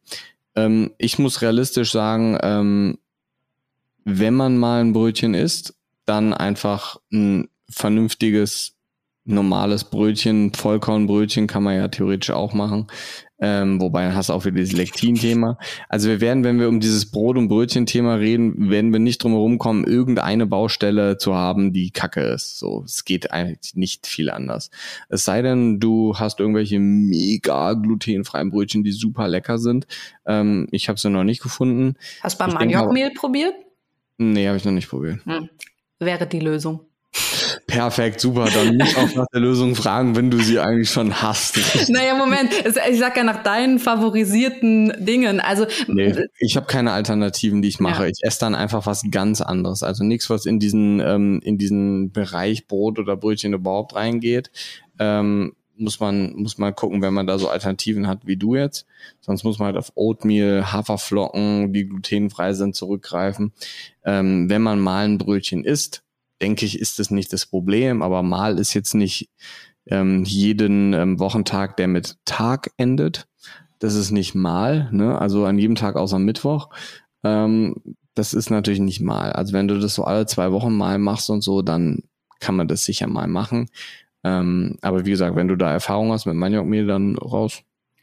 Ähm, 0.55 0.93
ich 0.99 1.19
muss 1.19 1.43
realistisch 1.43 1.91
sagen, 1.91 2.39
ähm, 2.43 2.99
wenn 4.05 4.35
man 4.35 4.57
mal 4.57 4.81
ein 4.81 4.93
Brötchen 4.93 5.35
isst, 5.35 5.75
dann 6.07 6.33
einfach 6.33 6.97
ein 7.13 7.49
vernünftiges, 7.69 8.77
normales 9.25 9.85
Brötchen, 9.85 10.53
Vollkornbrötchen 10.55 11.47
kann 11.47 11.63
man 11.63 11.77
ja 11.77 11.89
theoretisch 11.89 12.31
auch 12.31 12.53
machen 12.53 12.87
Ähm, 13.41 13.81
wobei 13.81 14.13
hast 14.13 14.29
du 14.29 14.35
auch 14.35 14.45
wieder 14.45 14.57
dieses 14.57 14.77
Lektin-Thema. 14.77 15.59
Also 15.89 16.09
wir 16.09 16.21
werden, 16.21 16.45
wenn 16.45 16.61
wir 16.61 16.69
um 16.69 16.81
dieses 16.81 17.11
Brot- 17.11 17.39
und 17.39 17.49
Brötchen-Thema 17.49 18.15
reden, 18.17 18.71
werden 18.71 18.93
wir 18.93 19.01
nicht 19.01 19.23
drum 19.23 19.33
herum 19.33 19.59
kommen, 19.59 19.85
irgendeine 19.85 20.47
Baustelle 20.47 21.17
zu 21.17 21.35
haben, 21.35 21.73
die 21.73 21.91
kacke 21.91 22.21
ist. 22.21 22.59
So, 22.59 22.83
es 22.85 23.05
geht 23.05 23.31
eigentlich 23.33 23.75
nicht 23.75 24.07
viel 24.07 24.31
anders. 24.31 24.71
Es 25.09 25.25
sei 25.25 25.41
denn, 25.41 25.81
du 25.81 26.17
hast 26.19 26.39
irgendwelche 26.39 26.79
mega 26.79 27.73
glutenfreien 27.73 28.51
Brötchen, 28.51 28.85
die 28.85 28.93
super 28.93 29.27
lecker 29.27 29.59
sind. 29.59 29.87
Ähm, 30.27 30.69
ich 30.71 30.89
habe 30.89 31.01
sie 31.01 31.09
noch 31.09 31.25
nicht 31.25 31.43
gefunden. 31.43 31.97
Hast 32.23 32.39
du 32.39 32.45
beim 32.45 32.55
Maniokmehl 32.55 33.11
probiert? 33.13 33.55
Nee, 34.19 34.47
habe 34.49 34.59
ich 34.59 34.65
noch 34.67 34.73
nicht 34.73 34.91
probiert. 34.91 35.25
Hm. 35.25 35.49
Wäre 35.99 36.27
die 36.27 36.41
Lösung. 36.41 36.81
Perfekt, 37.71 38.21
super. 38.21 38.49
Dann 38.53 38.77
nicht 38.77 38.97
auch 38.97 39.15
nach 39.15 39.27
der 39.33 39.41
Lösung 39.41 39.75
fragen, 39.75 40.17
wenn 40.17 40.31
du 40.31 40.39
sie 40.39 40.59
eigentlich 40.59 40.91
schon 40.91 41.23
hast. 41.23 41.59
Naja, 41.89 42.15
Moment. 42.15 42.51
Ich 42.91 42.99
sag 42.99 43.17
ja 43.17 43.25
nach 43.25 43.43
deinen 43.43 43.79
favorisierten 43.79 44.93
Dingen. 44.99 45.41
Also 45.41 45.67
nee, 45.87 46.15
ich 46.39 46.57
habe 46.57 46.67
keine 46.67 46.93
Alternativen, 46.93 47.63
die 47.63 47.69
ich 47.69 47.81
mache. 47.81 48.05
Ja. 48.05 48.09
Ich 48.09 48.23
esse 48.23 48.41
dann 48.41 48.55
einfach 48.55 48.87
was 48.87 49.05
ganz 49.11 49.41
anderes. 49.41 49.83
Also 49.83 50.05
nichts, 50.05 50.29
was 50.31 50.47
in 50.47 50.59
diesen 50.59 51.01
ähm, 51.01 51.41
in 51.43 51.59
diesen 51.59 52.13
Bereich 52.13 52.67
Brot 52.67 52.99
oder 52.99 53.17
Brötchen 53.17 53.55
überhaupt 53.55 53.95
reingeht. 53.95 54.51
Ähm, 54.99 55.55
muss 55.77 55.99
man 55.99 56.35
muss 56.35 56.59
man 56.59 56.75
gucken, 56.75 57.03
wenn 57.03 57.15
man 57.15 57.27
da 57.27 57.39
so 57.39 57.49
Alternativen 57.49 58.07
hat 58.07 58.27
wie 58.27 58.37
du 58.37 58.55
jetzt. 58.55 58.87
Sonst 59.21 59.45
muss 59.45 59.59
man 59.59 59.67
halt 59.67 59.77
auf 59.77 59.93
Oatmeal, 59.95 60.73
Haferflocken, 60.73 61.73
die 61.73 61.87
glutenfrei 61.87 62.53
sind, 62.53 62.77
zurückgreifen. 62.77 63.53
Ähm, 64.05 64.51
wenn 64.51 64.63
man 64.63 64.81
mal 64.81 65.07
ein 65.07 65.19
Brötchen 65.19 65.65
isst, 65.65 66.03
denke 66.41 66.67
ich, 66.67 66.79
ist 66.79 66.99
das 66.99 67.11
nicht 67.11 67.33
das 67.33 67.47
Problem, 67.47 68.03
aber 68.03 68.23
mal 68.23 68.59
ist 68.59 68.75
jetzt 68.75 68.95
nicht 68.95 69.31
ähm, 69.87 70.25
jeden 70.25 70.93
ähm, 70.93 71.19
Wochentag, 71.19 71.77
der 71.77 71.89
mit 71.89 72.17
Tag 72.25 72.71
endet. 72.77 73.27
Das 73.79 73.95
ist 73.95 74.11
nicht 74.11 74.35
mal, 74.35 74.89
ne? 74.93 75.19
Also 75.19 75.47
an 75.47 75.59
jedem 75.59 75.75
Tag 75.75 75.97
außer 75.97 76.19
Mittwoch. 76.19 76.69
Ähm, 77.25 77.77
das 78.15 78.35
ist 78.35 78.51
natürlich 78.51 78.81
nicht 78.81 79.01
mal. 79.01 79.33
Also 79.33 79.53
wenn 79.53 79.69
du 79.69 79.79
das 79.79 79.95
so 79.95 80.05
alle 80.05 80.27
zwei 80.27 80.53
Wochen 80.53 80.77
mal 80.77 80.99
machst 80.99 81.31
und 81.31 81.43
so, 81.43 81.63
dann 81.63 82.03
kann 82.41 82.57
man 82.57 82.69
das 82.69 82.85
sicher 82.85 83.07
mal 83.07 83.29
machen. 83.29 83.69
Ähm, 84.25 84.77
aber 84.83 85.07
wie 85.07 85.11
gesagt, 85.11 85.37
wenn 85.37 85.49
du 85.49 85.57
da 85.57 85.73
Erfahrung 85.73 86.13
hast 86.13 86.27
mit 86.27 86.35
Maniokmehl, 86.35 86.87
dann 86.87 87.17
raus. 87.17 87.63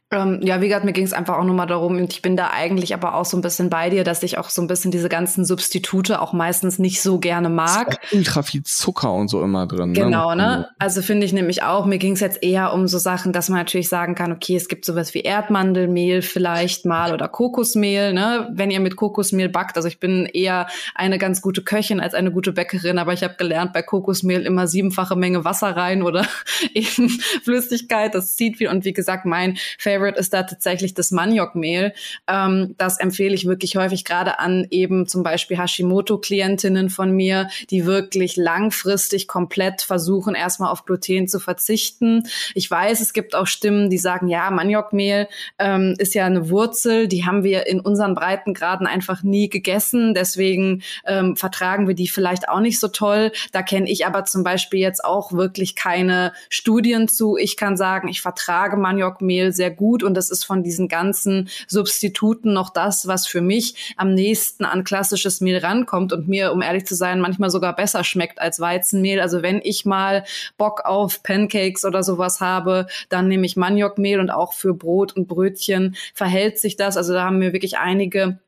Ähm, 0.10 0.40
ja, 0.42 0.62
wie 0.62 0.70
gesagt, 0.70 0.86
mir 0.86 0.94
ging 0.94 1.04
es 1.04 1.12
einfach 1.12 1.38
auch 1.38 1.44
nur 1.44 1.54
mal 1.54 1.66
darum, 1.66 1.98
und 1.98 2.14
ich 2.14 2.22
bin 2.22 2.38
da 2.38 2.52
eigentlich 2.52 2.94
aber 2.94 3.14
auch 3.16 3.26
so 3.26 3.36
ein 3.36 3.42
bisschen 3.42 3.70
bei 3.70 3.90
dir, 3.90 4.06
dass 4.06 4.24
ich 4.24 4.38
auch 4.38 4.50
so 4.50 4.62
ein 4.62 4.68
bisschen 4.68 4.90
diese 4.90 5.10
ganzen 5.10 5.44
Substitute 5.44 6.22
auch 6.22 6.32
meistens 6.32 6.80
nicht 6.80 7.02
so 7.02 7.20
gerne 7.20 7.50
mag. 7.50 8.00
ultra 8.14 8.42
viel 8.42 8.64
Zucker 8.64 9.12
und 9.12 9.28
so 9.28 9.44
immer 9.44 9.68
drin. 9.68 9.92
Ne? 9.92 10.00
Genau, 10.00 10.30
ne? 10.30 10.36
ne? 10.36 10.70
Also 10.80 11.02
finde 11.02 11.26
ich 11.26 11.34
nämlich 11.34 11.64
auch, 11.64 11.86
mir 11.86 11.98
ging 11.98 12.14
es 12.14 12.22
jetzt 12.22 12.42
eher 12.42 12.74
um 12.74 12.88
so 12.88 13.00
Sachen, 13.00 13.34
dass 13.34 13.50
man 13.50 13.60
natürlich 13.60 13.90
sagen 13.90 14.16
kann, 14.16 14.32
okay, 14.32 14.56
es 14.56 14.70
gibt 14.70 14.86
sowas 14.86 15.14
wie 15.14 15.20
Erdmandelmehl 15.24 16.22
vielleicht 16.22 16.86
mal 16.86 17.14
oder 17.14 17.28
Kokosmehl, 17.28 18.14
ne? 18.14 18.48
Wenn 18.54 18.72
ihr 18.72 18.80
mit 18.80 18.96
Kokosmehl 18.96 19.50
backt, 19.50 19.76
also 19.76 19.90
ich 19.90 20.00
bin 20.00 20.26
eher 20.26 20.68
eine 20.96 21.18
ganz 21.18 21.42
gute 21.42 21.64
Köchin 21.64 22.00
als 22.00 22.14
eine 22.14 22.32
gute 22.32 22.54
Bäckerin, 22.54 22.98
aber 22.98 23.12
ich 23.12 23.24
habe 23.24 23.36
gelernt, 23.38 23.74
bei 23.74 23.82
Kokosmehl 23.82 24.46
immer 24.46 24.68
siebenfache 24.68 25.18
Menge 25.18 25.44
Wasser 25.44 25.76
rein 25.76 26.02
oder 26.02 26.26
eben 26.74 27.10
Flüssigkeit, 27.44 28.16
das 28.16 28.38
zieht 28.38 28.56
viel 28.56 28.70
und 28.70 28.86
wie 28.86 28.94
gesagt, 28.94 29.26
mein 29.26 29.58
Favorite 29.78 29.97
Favorite 29.98 30.20
ist 30.20 30.34
da 30.34 30.44
tatsächlich 30.44 30.94
das 30.94 31.12
Maniokmehl. 31.12 31.94
Ähm, 32.28 32.76
das 32.78 33.00
empfehle 33.00 33.34
ich 33.34 33.48
wirklich 33.48 33.78
häufig 33.78 34.06
gerade 34.06 34.40
an 34.40 34.68
eben 34.70 35.08
zum 35.08 35.24
Beispiel 35.24 35.58
Hashimoto-Klientinnen 35.58 36.90
von 36.90 37.12
mir, 37.12 37.50
die 37.70 37.86
wirklich 37.86 38.36
langfristig 38.36 39.28
komplett 39.28 39.82
versuchen, 39.82 40.36
erstmal 40.36 40.72
auf 40.72 40.86
Gluten 40.86 41.28
zu 41.28 41.40
verzichten. 41.40 42.24
Ich 42.54 42.70
weiß, 42.70 43.02
es 43.02 43.14
gibt 43.14 43.36
auch 43.36 43.48
Stimmen, 43.48 43.90
die 43.90 43.98
sagen, 43.98 44.28
ja, 44.28 44.52
Maniokmehl 44.52 45.28
ähm, 45.58 45.96
ist 45.98 46.14
ja 46.14 46.26
eine 46.26 46.50
Wurzel, 46.50 47.08
die 47.08 47.26
haben 47.26 47.44
wir 47.44 47.68
in 47.68 47.80
unseren 47.80 48.14
Breitengraden 48.14 48.86
einfach 48.86 49.24
nie 49.24 49.50
gegessen. 49.50 50.14
Deswegen 50.14 50.84
ähm, 51.06 51.36
vertragen 51.36 51.88
wir 51.88 51.96
die 51.96 52.08
vielleicht 52.08 52.50
auch 52.50 52.60
nicht 52.60 52.80
so 52.80 52.88
toll. 52.88 53.32
Da 53.52 53.64
kenne 53.64 53.90
ich 53.90 54.06
aber 54.06 54.26
zum 54.26 54.44
Beispiel 54.44 54.80
jetzt 54.80 55.04
auch 55.04 55.32
wirklich 55.34 55.76
keine 55.76 56.34
Studien 56.50 57.08
zu. 57.08 57.38
Ich 57.38 57.58
kann 57.58 57.78
sagen, 57.78 58.08
ich 58.08 58.22
vertrage 58.22 58.78
Maniokmehl 58.78 59.52
sehr 59.52 59.72
gut 59.72 59.87
gut 59.88 60.04
und 60.04 60.16
das 60.16 60.30
ist 60.30 60.44
von 60.44 60.64
diesen 60.64 60.90
ganzen 60.90 61.48
Substituten 61.66 62.52
noch 62.52 62.72
das, 62.72 63.08
was 63.08 63.26
für 63.26 63.40
mich 63.40 63.94
am 63.96 64.14
nächsten 64.14 64.66
an 64.66 64.84
klassisches 64.84 65.40
Mehl 65.40 65.60
rankommt 65.60 66.12
und 66.12 66.28
mir, 66.28 66.52
um 66.52 66.62
ehrlich 66.62 66.86
zu 66.86 66.94
sein, 66.94 67.22
manchmal 67.22 67.50
sogar 67.50 67.74
besser 67.74 68.04
schmeckt 68.04 68.42
als 68.42 68.60
Weizenmehl. 68.60 69.22
Also 69.22 69.42
wenn 69.42 69.62
ich 69.64 69.86
mal 69.86 70.26
Bock 70.58 70.82
auf 70.84 71.24
Pancakes 71.24 71.86
oder 71.86 72.04
sowas 72.04 72.42
habe, 72.42 72.88
dann 73.08 73.30
nehme 73.30 73.46
ich 73.46 73.56
Maniokmehl 73.56 74.20
und 74.20 74.30
auch 74.30 74.52
für 74.52 74.74
Brot 74.74 75.14
und 75.14 75.30
Brötchen 75.30 75.96
verhält 76.14 76.60
sich 76.60 76.76
das. 76.76 76.98
Also 76.98 77.14
da 77.14 77.24
haben 77.24 77.40
mir 77.40 77.54
wirklich 77.54 77.78
einige 77.78 78.40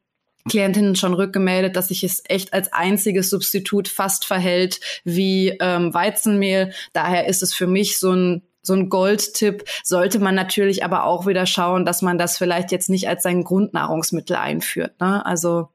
Klientinnen 0.50 0.98
schon 0.98 1.14
rückgemeldet, 1.14 1.78
dass 1.78 1.88
sich 1.88 2.04
es 2.04 2.22
echt 2.28 2.52
als 2.52 2.74
einziges 2.74 3.30
Substitut 3.30 3.88
fast 3.88 4.26
verhält 4.26 4.82
wie 5.06 5.56
ähm, 5.62 5.94
Weizenmehl. 5.94 6.74
Daher 6.92 7.28
ist 7.28 7.44
es 7.44 7.54
für 7.54 7.68
mich 7.68 7.98
so 7.98 8.12
ein 8.12 8.42
so 8.62 8.74
ein 8.74 8.90
Goldtipp. 8.90 9.64
Sollte 9.84 10.20
man 10.20 10.36
natürlich 10.36 10.84
aber 10.84 11.06
auch 11.06 11.26
wieder 11.26 11.46
schauen, 11.46 11.86
dass 11.86 12.02
man 12.02 12.18
das 12.18 12.38
vielleicht 12.38 12.72
jetzt 12.72 12.90
nicht 12.90 13.08
als 13.08 13.24
sein 13.24 13.44
Grundnahrungsmittel 13.44 14.36
einführt. 14.36 15.00
Ne? 15.00 15.26
Also 15.26 15.70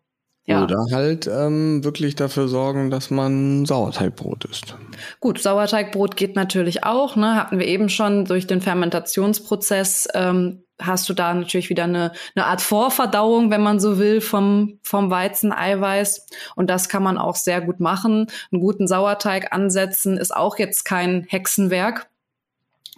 ja. 0.47 0.63
Oder 0.63 0.85
halt 0.93 1.27
ähm, 1.27 1.83
wirklich 1.85 2.17
dafür 2.17 2.49
sorgen, 2.49 2.91
dass 2.91 3.11
man 3.11 3.65
Sauerteigbrot 3.65 4.45
isst. 4.45 4.77
Gut, 5.19 5.41
Sauerteigbrot 5.41 6.17
geht 6.17 6.37
natürlich 6.37 6.85
auch. 6.85 7.17
Ne? 7.17 7.35
Hatten 7.35 7.59
wir 7.59 7.67
eben 7.67 7.89
schon 7.89 8.27
durch 8.27 8.47
den 8.47 8.61
Fermentationsprozess. 8.61 10.09
Ähm, 10.13 10.65
hast 10.79 11.09
du 11.09 11.15
da 11.15 11.33
natürlich 11.33 11.71
wieder 11.71 11.85
eine, 11.85 12.13
eine 12.35 12.45
Art 12.45 12.61
Vorverdauung, 12.61 13.51
wenn 13.51 13.63
man 13.63 13.81
so 13.81 13.99
will, 13.99 14.21
vom, 14.21 14.81
vom 14.83 15.09
Weizeneiweiß. 15.09 16.27
Und 16.57 16.69
das 16.69 16.91
kann 16.91 17.03
man 17.03 17.17
auch 17.17 17.37
sehr 17.37 17.63
gut 17.63 17.81
machen. 17.81 18.27
Einen 18.53 18.61
guten 18.61 18.87
Sauerteig 18.87 19.53
ansetzen 19.53 20.19
ist 20.19 20.37
auch 20.37 20.59
jetzt 20.59 20.85
kein 20.85 21.25
Hexenwerk 21.27 22.11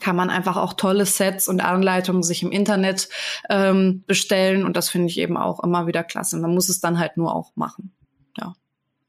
kann 0.00 0.16
man 0.16 0.30
einfach 0.30 0.56
auch 0.56 0.74
tolle 0.74 1.06
Sets 1.06 1.48
und 1.48 1.60
Anleitungen 1.60 2.22
sich 2.22 2.42
im 2.42 2.52
Internet 2.52 3.08
ähm, 3.48 4.04
bestellen. 4.06 4.64
Und 4.64 4.76
das 4.76 4.88
finde 4.88 5.08
ich 5.08 5.18
eben 5.18 5.36
auch 5.36 5.62
immer 5.62 5.86
wieder 5.86 6.04
klasse. 6.04 6.38
Man 6.38 6.54
muss 6.54 6.68
es 6.68 6.80
dann 6.80 6.98
halt 6.98 7.16
nur 7.16 7.34
auch 7.34 7.52
machen. 7.54 7.92
Ja. 8.38 8.54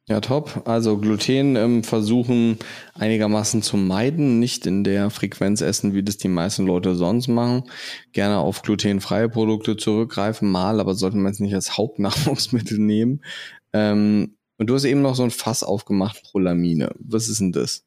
Ja, 0.09 0.21
top. 0.21 0.61
Also 0.65 0.97
Gluten 0.97 1.57
ähm, 1.57 1.83
versuchen 1.83 2.57
einigermaßen 2.93 3.61
zu 3.61 3.75
meiden, 3.75 4.39
nicht 4.39 4.65
in 4.65 4.85
der 4.85 5.09
Frequenz 5.09 5.59
essen, 5.59 5.93
wie 5.93 6.03
das 6.03 6.15
die 6.15 6.29
meisten 6.29 6.65
Leute 6.65 6.95
sonst 6.95 7.27
machen. 7.27 7.63
Gerne 8.13 8.37
auf 8.37 8.61
glutenfreie 8.61 9.27
Produkte 9.27 9.75
zurückgreifen, 9.75 10.49
mal, 10.49 10.79
aber 10.79 10.93
sollte 10.93 11.17
man 11.17 11.33
es 11.33 11.41
nicht 11.41 11.53
als 11.53 11.77
Hauptnahrungsmittel 11.77 12.77
nehmen. 12.79 13.21
Ähm, 13.73 14.37
und 14.57 14.67
du 14.67 14.75
hast 14.75 14.85
eben 14.85 15.01
noch 15.01 15.15
so 15.15 15.23
ein 15.23 15.31
Fass 15.31 15.61
aufgemacht, 15.61 16.23
Prolamine. 16.23 16.95
Was 16.99 17.27
ist 17.27 17.41
denn 17.41 17.51
das? 17.51 17.86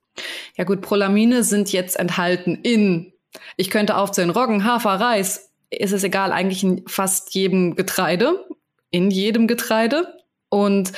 Ja 0.57 0.65
gut, 0.65 0.81
Prolamine 0.81 1.43
sind 1.45 1.73
jetzt 1.73 1.99
enthalten 1.99 2.59
in, 2.63 3.13
ich 3.57 3.71
könnte 3.71 3.97
aufzählen, 3.97 4.31
Roggen, 4.31 4.65
Hafer, 4.65 4.95
Reis, 5.01 5.53
ist 5.71 5.93
es 5.93 6.05
egal, 6.05 6.33
eigentlich 6.33 6.65
in 6.65 6.83
fast 6.87 7.35
jedem 7.35 7.77
Getreide, 7.77 8.47
in 8.91 9.11
jedem 9.11 9.47
Getreide. 9.47 10.20
Und 10.53 10.91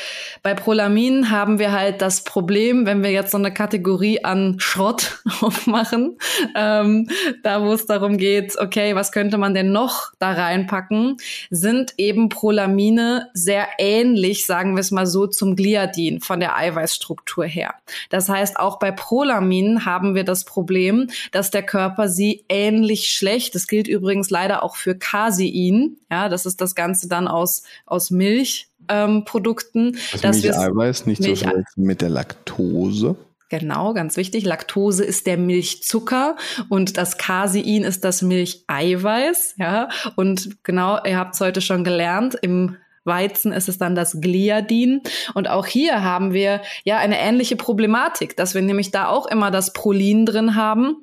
bei 0.43 0.55
Prolamin 0.55 1.31
haben 1.31 1.59
wir 1.59 1.73
halt 1.73 2.01
das 2.01 2.25
Problem, 2.25 2.87
wenn 2.87 3.03
wir 3.03 3.11
jetzt 3.11 3.33
so 3.33 3.37
eine 3.37 3.53
Kategorie 3.53 4.25
an 4.25 4.57
Schrott 4.59 5.21
aufmachen, 5.43 6.17
ähm, 6.57 7.09
da 7.43 7.62
wo 7.62 7.75
es 7.75 7.85
darum 7.85 8.17
geht, 8.17 8.59
okay, 8.59 8.95
was 8.95 9.12
könnte 9.12 9.37
man 9.37 9.53
denn 9.53 9.71
noch 9.71 10.11
da 10.19 10.33
reinpacken, 10.33 11.19
sind 11.51 11.93
eben 11.99 12.31
Prolamine 12.31 13.29
sehr 13.35 13.69
ähnlich, 13.77 14.47
sagen 14.47 14.75
wir 14.75 14.81
es 14.81 14.91
mal 14.91 15.07
so, 15.07 15.27
zum 15.27 15.55
Gliadin 15.55 16.21
von 16.23 16.41
der 16.41 16.57
Eiweißstruktur 16.57 17.45
her. 17.45 17.75
Das 18.09 18.31
heißt, 18.31 18.59
auch 18.59 18.79
bei 18.79 18.91
Prolaminen 18.91 19.85
haben 19.85 20.15
wir 20.15 20.25
das 20.25 20.47
Problem, 20.47 21.11
dass 21.31 21.51
der 21.51 21.62
Körper 21.62 22.09
sie 22.09 22.47
ähnlich 22.49 23.09
schlecht, 23.09 23.55
das 23.55 23.67
gilt 23.67 23.87
übrigens 23.87 24.31
leider 24.31 24.62
auch 24.62 24.77
für 24.77 24.97
Casein, 24.97 25.99
ja, 26.11 26.31
das 26.31 26.47
ist 26.47 26.62
das 26.62 26.75
Ganze 26.75 27.07
dann 27.07 27.29
aus, 27.29 27.65
aus 27.85 28.11
Milch, 28.11 28.69
ähm, 28.88 29.25
Produkten. 29.25 29.97
Also 30.12 30.23
dass 30.23 30.42
Milcheiweiß 30.42 31.07
nicht 31.07 31.21
Milch 31.21 31.40
so 31.40 31.51
mit 31.77 32.01
der 32.01 32.11
Laktose. 32.11 33.16
Genau, 33.49 33.92
ganz 33.92 34.16
wichtig. 34.16 34.47
Laktose 34.47 35.05
ist 35.05 35.27
der 35.27 35.37
Milchzucker 35.37 36.37
und 36.71 36.97
das 36.97 37.18
Casein 37.18 37.83
ist 37.83 38.03
das 38.03 38.23
Milcheiweiß. 38.23 39.57
Ja, 39.59 39.90
und 40.16 40.64
genau, 40.64 40.99
ihr 41.05 41.18
habt 41.18 41.35
es 41.35 41.40
heute 41.40 41.61
schon 41.61 41.85
gelernt. 41.85 42.35
Im 42.40 42.77
Weizen 43.05 43.53
ist 43.53 43.68
es 43.68 43.77
dann 43.77 43.95
das 43.95 44.23
Gliadin. 44.23 45.03
Und 45.35 45.49
auch 45.49 45.66
hier 45.66 46.03
haben 46.03 46.33
wir 46.33 46.62
ja 46.85 46.97
eine 46.97 47.18
ähnliche 47.18 47.57
Problematik, 47.57 48.38
dass 48.38 48.55
wir 48.55 48.62
nämlich 48.62 48.90
da 48.90 49.09
auch 49.09 49.27
immer 49.27 49.51
das 49.51 49.75
Prolin 49.75 50.25
drin 50.25 50.55
haben 50.55 51.02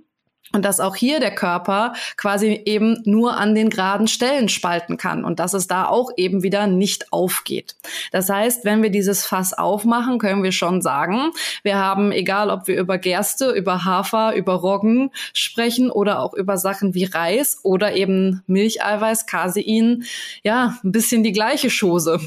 Und 0.52 0.66
dass 0.66 0.80
auch 0.80 0.96
hier 0.96 1.20
der 1.20 1.34
Körper 1.34 1.94
quasi 2.18 2.62
eben 2.66 3.02
nur 3.06 3.38
an 3.38 3.54
den 3.54 3.70
geraden 3.70 4.08
Stellen 4.08 4.50
spalten 4.50 4.98
kann 4.98 5.24
und 5.24 5.40
dass 5.40 5.54
es 5.54 5.68
da 5.68 5.86
auch 5.86 6.12
eben 6.18 6.42
wieder 6.44 6.68
nicht 6.68 7.14
aufgeht. 7.14 7.76
Das 8.12 8.30
heißt, 8.30 8.66
wenn 8.66 8.82
wir 8.82 8.90
dieses 8.90 9.26
Fass 9.26 9.54
aufmachen, 9.54 10.18
können 10.18 10.44
wir 10.44 10.52
schon 10.52 10.82
sagen, 10.82 11.32
wir 11.64 11.78
haben, 11.78 12.12
egal 12.12 12.50
ob 12.50 12.68
wir 12.68 12.80
über 12.80 12.98
Gerste, 12.98 13.52
über 13.52 13.86
Hafer, 13.86 14.36
über 14.36 14.54
Roggen 14.54 15.12
sprechen 15.34 15.92
oder 15.92 16.20
auch 16.20 16.34
über 16.34 16.58
Sachen 16.58 16.96
wie 16.96 17.06
Reis 17.06 17.60
oder 17.64 17.94
eben 17.94 18.42
Milcheiweiß, 18.48 19.28
Casein, 19.28 20.04
ja, 20.44 20.80
ein 20.84 20.92
bisschen 20.92 21.24
die 21.24 21.32
gleiche 21.32 21.70
Chose. 21.70 22.20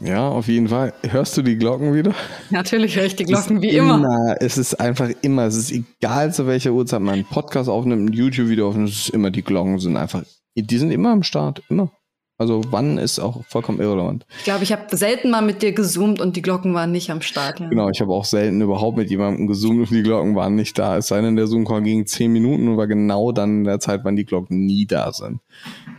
Ja, 0.00 0.28
auf 0.28 0.48
jeden 0.48 0.68
Fall. 0.68 0.94
Hörst 1.02 1.36
du 1.36 1.42
die 1.42 1.56
Glocken 1.56 1.94
wieder? 1.94 2.14
Natürlich 2.50 2.96
höre 2.96 3.04
ich 3.04 3.16
die 3.16 3.24
Glocken 3.24 3.60
wie 3.60 3.70
immer. 3.70 3.96
immer. 3.96 4.36
Es 4.40 4.56
ist 4.56 4.80
einfach 4.80 5.10
immer, 5.20 5.44
es 5.44 5.56
ist 5.56 5.70
egal 5.70 6.32
zu 6.32 6.46
welcher 6.46 6.72
Uhrzeit 6.72 7.00
man 7.00 7.14
einen 7.14 7.24
Podcast 7.24 7.68
aufnimmt, 7.68 8.08
ein 8.10 8.12
YouTube-Video 8.12 8.68
aufnimmt, 8.68 8.88
es 8.88 8.96
ist 8.96 9.08
immer, 9.10 9.30
die 9.30 9.42
Glocken 9.42 9.78
sind 9.78 9.96
einfach, 9.96 10.22
die 10.56 10.78
sind 10.78 10.90
immer 10.92 11.10
am 11.10 11.22
Start, 11.22 11.62
immer. 11.68 11.92
Also 12.38 12.62
wann 12.70 12.98
ist 12.98 13.20
auch 13.20 13.44
vollkommen 13.44 13.80
irrelevant. 13.80 14.26
Ich 14.38 14.44
glaube, 14.44 14.64
ich 14.64 14.72
habe 14.72 14.96
selten 14.96 15.30
mal 15.30 15.42
mit 15.42 15.62
dir 15.62 15.72
gezoomt 15.72 16.20
und 16.20 16.34
die 16.34 16.42
Glocken 16.42 16.74
waren 16.74 16.90
nicht 16.90 17.10
am 17.10 17.20
Start. 17.22 17.60
Ja. 17.60 17.68
Genau, 17.68 17.88
ich 17.88 18.00
habe 18.00 18.12
auch 18.12 18.24
selten 18.24 18.60
überhaupt 18.60 18.96
mit 18.96 19.10
jemandem 19.10 19.46
gezoomt 19.46 19.88
und 19.88 19.96
die 19.96 20.02
Glocken 20.02 20.34
waren 20.34 20.56
nicht 20.56 20.76
da. 20.76 20.96
Es 20.96 21.06
sei 21.06 21.20
denn, 21.20 21.36
der 21.36 21.46
Zoom-Call 21.46 21.82
ging 21.82 22.06
zehn 22.06 22.32
Minuten 22.32 22.66
und 22.66 22.76
war 22.78 22.88
genau 22.88 23.30
dann 23.30 23.58
in 23.58 23.64
der 23.64 23.78
Zeit, 23.78 24.00
wann 24.02 24.16
die 24.16 24.24
Glocken 24.24 24.66
nie 24.66 24.86
da 24.86 25.12
sind. 25.12 25.38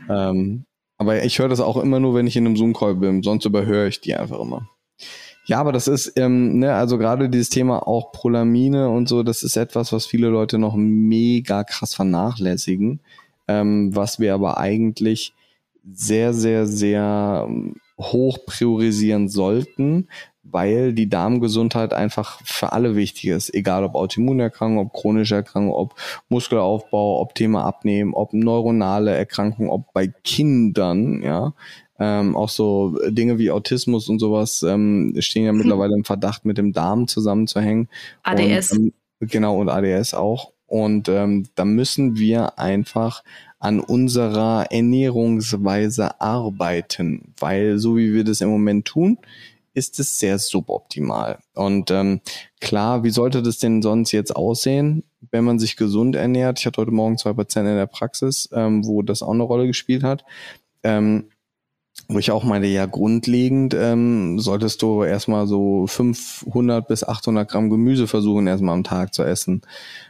Ähm, 0.09 0.65
aber 1.03 1.23
ich 1.23 1.39
höre 1.39 1.49
das 1.49 1.59
auch 1.59 1.77
immer 1.77 1.99
nur, 1.99 2.15
wenn 2.15 2.27
ich 2.27 2.35
in 2.35 2.45
einem 2.45 2.55
Zoom-Call 2.55 2.95
bin, 2.95 3.23
sonst 3.23 3.45
überhöre 3.45 3.87
ich 3.87 4.01
die 4.01 4.15
einfach 4.15 4.39
immer. 4.39 4.69
Ja, 5.45 5.59
aber 5.59 5.73
das 5.73 5.87
ist, 5.87 6.13
ähm, 6.15 6.59
ne, 6.59 6.73
also 6.73 6.97
gerade 6.97 7.29
dieses 7.29 7.49
Thema 7.49 7.85
auch 7.85 8.13
Prolamine 8.13 8.89
und 8.89 9.09
so, 9.09 9.23
das 9.23 9.43
ist 9.43 9.57
etwas, 9.57 9.91
was 9.91 10.05
viele 10.05 10.29
Leute 10.29 10.57
noch 10.57 10.75
mega 10.75 11.65
krass 11.65 11.93
vernachlässigen, 11.93 13.01
ähm, 13.49 13.93
was 13.93 14.19
wir 14.19 14.33
aber 14.33 14.57
eigentlich 14.57 15.33
sehr, 15.91 16.33
sehr, 16.33 16.65
sehr 16.65 17.45
ähm, 17.47 17.75
hoch 17.99 18.39
priorisieren 18.45 19.27
sollten, 19.27 20.07
weil 20.43 20.93
die 20.93 21.09
Darmgesundheit 21.09 21.93
einfach 21.93 22.41
für 22.43 22.73
alle 22.73 22.95
wichtig 22.95 23.27
ist, 23.27 23.53
egal 23.53 23.83
ob 23.83 23.95
Autoimmunerkrankung, 23.95 24.85
ob 24.85 24.93
chronische 24.93 25.35
Erkrankung, 25.35 25.73
ob 25.73 25.95
Muskelaufbau, 26.29 27.21
ob 27.21 27.33
Thema 27.33 27.63
Abnehmen, 27.63 28.13
ob 28.13 28.33
neuronale 28.33 29.15
Erkrankung, 29.15 29.69
ob 29.69 29.93
bei 29.93 30.07
Kindern, 30.23 31.23
ja, 31.23 31.53
ähm, 31.99 32.35
auch 32.35 32.49
so 32.49 32.97
Dinge 33.09 33.37
wie 33.37 33.51
Autismus 33.51 34.09
und 34.09 34.19
sowas 34.19 34.63
ähm, 34.63 35.15
stehen 35.19 35.45
ja 35.45 35.53
mittlerweile 35.53 35.95
im 35.95 36.03
Verdacht, 36.03 36.43
mit 36.43 36.57
dem 36.57 36.73
Darm 36.73 37.07
zusammenzuhängen. 37.07 37.87
ADS. 38.23 38.71
Und, 38.71 38.79
ähm, 38.79 38.93
genau, 39.21 39.59
und 39.59 39.69
ADS 39.69 40.13
auch. 40.13 40.51
Und 40.65 41.07
ähm, 41.07 41.45
da 41.55 41.65
müssen 41.65 42.17
wir 42.17 42.57
einfach 42.57 43.23
an 43.59 43.79
unserer 43.79 44.65
Ernährungsweise 44.71 46.19
arbeiten, 46.19 47.33
weil 47.39 47.77
so 47.77 47.95
wie 47.95 48.13
wir 48.13 48.23
das 48.23 48.41
im 48.41 48.49
Moment 48.49 48.85
tun, 48.85 49.17
ist 49.73 49.99
es 49.99 50.19
sehr 50.19 50.39
suboptimal. 50.39 51.39
Und 51.53 51.91
ähm, 51.91 52.21
klar, 52.61 53.03
wie 53.03 53.09
sollte 53.09 53.41
das 53.41 53.57
denn 53.57 53.81
sonst 53.81 54.11
jetzt 54.11 54.35
aussehen, 54.35 55.03
wenn 55.31 55.43
man 55.43 55.59
sich 55.59 55.75
gesund 55.77 56.15
ernährt? 56.15 56.59
Ich 56.59 56.65
hatte 56.65 56.81
heute 56.81 56.91
Morgen 56.91 57.17
zwei 57.17 57.33
Patienten 57.33 57.71
in 57.71 57.77
der 57.77 57.87
Praxis, 57.87 58.49
ähm, 58.53 58.85
wo 58.85 59.01
das 59.01 59.23
auch 59.23 59.33
eine 59.33 59.43
Rolle 59.43 59.67
gespielt 59.67 60.03
hat. 60.03 60.23
Ähm, 60.83 61.29
wo 62.07 62.19
ich 62.19 62.31
auch 62.31 62.43
meine, 62.43 62.67
ja, 62.67 62.85
grundlegend 62.85 63.73
ähm, 63.73 64.39
solltest 64.39 64.81
du 64.81 65.03
erstmal 65.03 65.47
so 65.47 65.87
500 65.87 66.87
bis 66.87 67.03
800 67.03 67.49
Gramm 67.49 67.69
Gemüse 67.69 68.07
versuchen, 68.07 68.47
erstmal 68.47 68.75
am 68.75 68.83
Tag 68.83 69.13
zu 69.13 69.23
essen. 69.23 69.61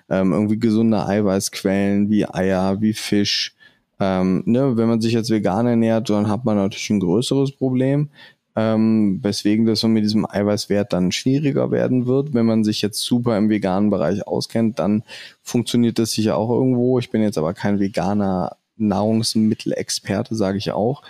Ähm, 0.10 0.32
irgendwie 0.32 0.60
gesunde 0.60 1.06
Eiweißquellen 1.06 2.10
wie 2.10 2.26
Eier, 2.28 2.82
wie 2.82 2.94
Fisch. 2.94 3.56
Ähm, 4.00 4.44
ne, 4.46 4.76
wenn 4.76 4.88
man 4.88 5.02
sich 5.02 5.14
jetzt 5.14 5.30
vegan 5.30 5.68
ernährt, 5.68 6.10
dann 6.10 6.30
hat 6.30 6.46
man 6.46 6.58
natürlich 6.58 6.90
ein 6.90 7.00
größeres 7.00 7.52
Problem 7.52 8.10
ähm, 8.56 9.20
weswegen 9.22 9.66
das 9.66 9.80
so 9.80 9.88
mit 9.88 10.04
diesem 10.04 10.26
Eiweißwert 10.30 10.94
dann 10.94 11.12
schwieriger 11.12 11.72
werden 11.72 12.06
wird. 12.06 12.34
Wenn 12.34 12.46
man 12.46 12.64
sich 12.64 12.82
jetzt 12.82 13.02
super 13.02 13.38
im 13.38 13.50
veganen 13.50 13.90
Bereich 13.90 14.28
auskennt, 14.28 14.80
dann 14.80 15.04
funktioniert 15.42 16.00
das 16.00 16.12
sicher 16.12 16.38
auch 16.38 16.50
irgendwo. 16.50 17.00
Ich 17.00 17.10
bin 17.10 17.22
jetzt 17.22 17.38
aber 17.38 17.54
kein 17.54 17.80
veganer 17.80 18.58
Nahrungsmittelexperte, 18.78 20.36
sage 20.36 20.58
ich 20.58 20.72
auch. 20.72 21.02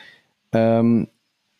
Ähm, 0.51 1.07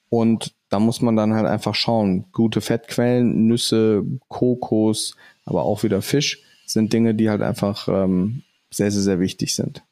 und 0.10 0.54
da 0.70 0.80
muss 0.80 1.02
man 1.02 1.16
dann 1.16 1.34
halt 1.34 1.48
einfach 1.48 1.76
schauen. 1.76 2.26
Gute 2.32 2.62
Fettquellen, 2.62 3.48
Nüsse, 3.48 4.04
Kokos, 4.28 5.16
aber 5.46 5.64
auch 5.64 5.84
wieder 5.84 6.02
Fisch 6.02 6.44
sind 6.66 6.94
Dinge, 6.94 7.14
die 7.14 7.30
halt 7.30 7.42
einfach 7.42 7.88
ähm, 7.88 8.44
sehr, 8.72 8.92
sehr, 8.92 9.02
sehr 9.02 9.20
wichtig 9.20 9.54
sind. 9.54 9.84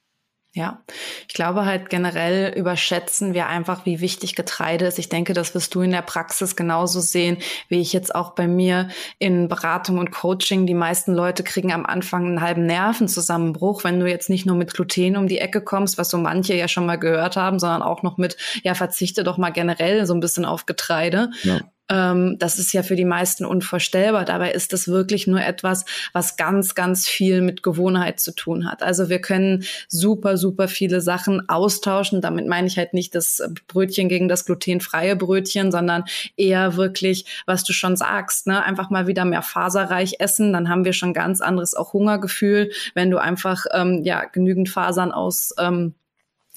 Ja, 0.53 0.81
ich 1.29 1.33
glaube 1.33 1.65
halt 1.65 1.89
generell 1.89 2.53
überschätzen 2.53 3.33
wir 3.33 3.47
einfach, 3.47 3.85
wie 3.85 4.01
wichtig 4.01 4.35
Getreide 4.35 4.85
ist. 4.85 4.99
Ich 4.99 5.07
denke, 5.07 5.33
das 5.33 5.55
wirst 5.55 5.73
du 5.73 5.79
in 5.79 5.91
der 5.91 6.01
Praxis 6.01 6.57
genauso 6.57 6.99
sehen, 6.99 7.37
wie 7.69 7.79
ich 7.79 7.93
jetzt 7.93 8.13
auch 8.13 8.31
bei 8.31 8.49
mir 8.49 8.89
in 9.17 9.47
Beratung 9.47 9.97
und 9.97 10.11
Coaching. 10.11 10.65
Die 10.65 10.73
meisten 10.73 11.13
Leute 11.13 11.43
kriegen 11.43 11.71
am 11.71 11.85
Anfang 11.85 12.25
einen 12.25 12.41
halben 12.41 12.65
Nervenzusammenbruch, 12.65 13.85
wenn 13.85 14.01
du 14.01 14.09
jetzt 14.09 14.29
nicht 14.29 14.45
nur 14.45 14.57
mit 14.57 14.73
Gluten 14.73 15.15
um 15.15 15.29
die 15.29 15.37
Ecke 15.37 15.61
kommst, 15.61 15.97
was 15.97 16.09
so 16.09 16.17
manche 16.17 16.53
ja 16.53 16.67
schon 16.67 16.85
mal 16.85 16.99
gehört 16.99 17.37
haben, 17.37 17.57
sondern 17.57 17.81
auch 17.81 18.03
noch 18.03 18.17
mit, 18.17 18.35
ja, 18.63 18.73
verzichte 18.73 19.23
doch 19.23 19.37
mal 19.37 19.51
generell 19.51 20.05
so 20.05 20.13
ein 20.13 20.19
bisschen 20.19 20.43
auf 20.43 20.65
Getreide. 20.65 21.31
Ja. 21.43 21.61
Ähm, 21.91 22.37
das 22.39 22.57
ist 22.57 22.73
ja 22.73 22.83
für 22.83 22.95
die 22.95 23.05
meisten 23.05 23.45
unvorstellbar. 23.45 24.23
Dabei 24.23 24.51
ist 24.51 24.71
das 24.71 24.87
wirklich 24.87 25.27
nur 25.27 25.41
etwas, 25.41 25.83
was 26.13 26.37
ganz, 26.37 26.73
ganz 26.73 27.07
viel 27.07 27.41
mit 27.41 27.63
Gewohnheit 27.63 28.19
zu 28.19 28.33
tun 28.33 28.69
hat. 28.69 28.81
Also 28.81 29.09
wir 29.09 29.19
können 29.19 29.65
super, 29.89 30.37
super 30.37 30.69
viele 30.69 31.01
Sachen 31.01 31.49
austauschen. 31.49 32.21
Damit 32.21 32.47
meine 32.47 32.67
ich 32.67 32.77
halt 32.77 32.93
nicht 32.93 33.13
das 33.13 33.43
Brötchen 33.67 34.07
gegen 34.07 34.29
das 34.29 34.45
glutenfreie 34.45 35.17
Brötchen, 35.17 35.71
sondern 35.71 36.05
eher 36.37 36.77
wirklich, 36.77 37.25
was 37.45 37.63
du 37.65 37.73
schon 37.73 37.97
sagst, 37.97 38.47
ne? 38.47 38.63
einfach 38.63 38.89
mal 38.89 39.07
wieder 39.07 39.25
mehr 39.25 39.41
faserreich 39.41 40.15
essen. 40.19 40.53
Dann 40.53 40.69
haben 40.69 40.85
wir 40.85 40.93
schon 40.93 41.13
ganz 41.13 41.41
anderes 41.41 41.75
auch 41.75 41.91
Hungergefühl, 41.91 42.71
wenn 42.95 43.11
du 43.11 43.17
einfach 43.17 43.65
ähm, 43.73 44.01
ja 44.03 44.23
genügend 44.23 44.69
Fasern 44.69 45.11
aus 45.11 45.53
ähm, 45.59 45.93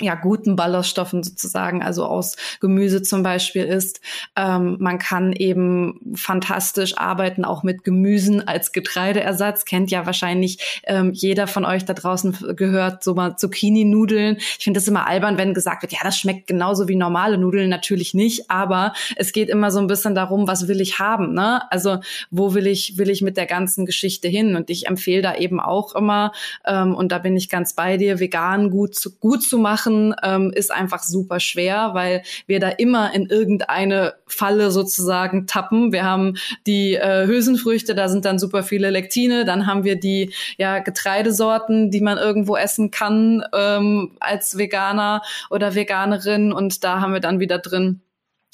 ja, 0.00 0.16
guten 0.16 0.56
Ballaststoffen 0.56 1.22
sozusagen, 1.22 1.80
also 1.80 2.04
aus 2.04 2.34
Gemüse 2.60 3.02
zum 3.02 3.22
Beispiel 3.22 3.62
ist. 3.62 4.00
Ähm, 4.34 4.76
man 4.80 4.98
kann 4.98 5.32
eben 5.32 6.14
fantastisch 6.16 6.98
arbeiten, 6.98 7.44
auch 7.44 7.62
mit 7.62 7.84
Gemüsen 7.84 8.46
als 8.46 8.72
Getreideersatz. 8.72 9.64
Kennt 9.64 9.92
ja 9.92 10.04
wahrscheinlich 10.04 10.80
ähm, 10.84 11.12
jeder 11.12 11.46
von 11.46 11.64
euch 11.64 11.84
da 11.84 11.94
draußen 11.94 12.56
gehört, 12.56 13.04
so 13.04 13.14
mal 13.14 13.36
Zucchini-Nudeln. 13.36 14.38
Ich 14.38 14.64
finde 14.64 14.80
das 14.80 14.88
immer 14.88 15.06
albern, 15.06 15.38
wenn 15.38 15.54
gesagt 15.54 15.82
wird, 15.82 15.92
ja, 15.92 16.00
das 16.02 16.18
schmeckt 16.18 16.48
genauso 16.48 16.88
wie 16.88 16.96
normale 16.96 17.38
Nudeln. 17.38 17.70
Natürlich 17.70 18.14
nicht, 18.14 18.50
aber 18.50 18.94
es 19.14 19.32
geht 19.32 19.48
immer 19.48 19.70
so 19.70 19.78
ein 19.78 19.86
bisschen 19.86 20.16
darum, 20.16 20.48
was 20.48 20.66
will 20.66 20.80
ich 20.80 20.98
haben, 20.98 21.34
ne? 21.34 21.70
Also, 21.70 22.00
wo 22.32 22.54
will 22.54 22.66
ich, 22.66 22.98
will 22.98 23.10
ich 23.10 23.22
mit 23.22 23.36
der 23.36 23.46
ganzen 23.46 23.86
Geschichte 23.86 24.26
hin? 24.26 24.56
Und 24.56 24.70
ich 24.70 24.88
empfehle 24.88 25.22
da 25.22 25.36
eben 25.36 25.60
auch 25.60 25.94
immer, 25.94 26.32
ähm, 26.66 26.96
und 26.96 27.12
da 27.12 27.18
bin 27.18 27.36
ich 27.36 27.48
ganz 27.48 27.74
bei 27.74 27.96
dir, 27.96 28.18
vegan 28.18 28.70
gut 28.70 28.96
zu, 28.96 29.16
gut 29.16 29.44
zu 29.44 29.56
machen 29.56 29.83
machen, 29.84 30.14
ähm, 30.22 30.52
ist 30.54 30.72
einfach 30.72 31.02
super 31.02 31.40
schwer, 31.40 31.90
weil 31.92 32.22
wir 32.46 32.60
da 32.60 32.68
immer 32.68 33.14
in 33.14 33.26
irgendeine 33.26 34.14
Falle 34.26 34.70
sozusagen 34.70 35.46
tappen. 35.46 35.92
Wir 35.92 36.04
haben 36.04 36.36
die 36.66 36.94
äh, 36.94 37.26
Hülsenfrüchte, 37.26 37.94
da 37.94 38.08
sind 38.08 38.24
dann 38.24 38.38
super 38.38 38.62
viele 38.62 38.90
Lektine. 38.90 39.44
Dann 39.44 39.66
haben 39.66 39.84
wir 39.84 39.96
die 39.96 40.32
ja, 40.56 40.78
Getreidesorten, 40.78 41.90
die 41.90 42.00
man 42.00 42.18
irgendwo 42.18 42.56
essen 42.56 42.90
kann 42.90 43.44
ähm, 43.54 44.12
als 44.20 44.58
Veganer 44.58 45.22
oder 45.50 45.74
Veganerin. 45.74 46.52
Und 46.52 46.84
da 46.84 47.00
haben 47.00 47.12
wir 47.12 47.20
dann 47.20 47.40
wieder 47.40 47.58
drin 47.58 48.00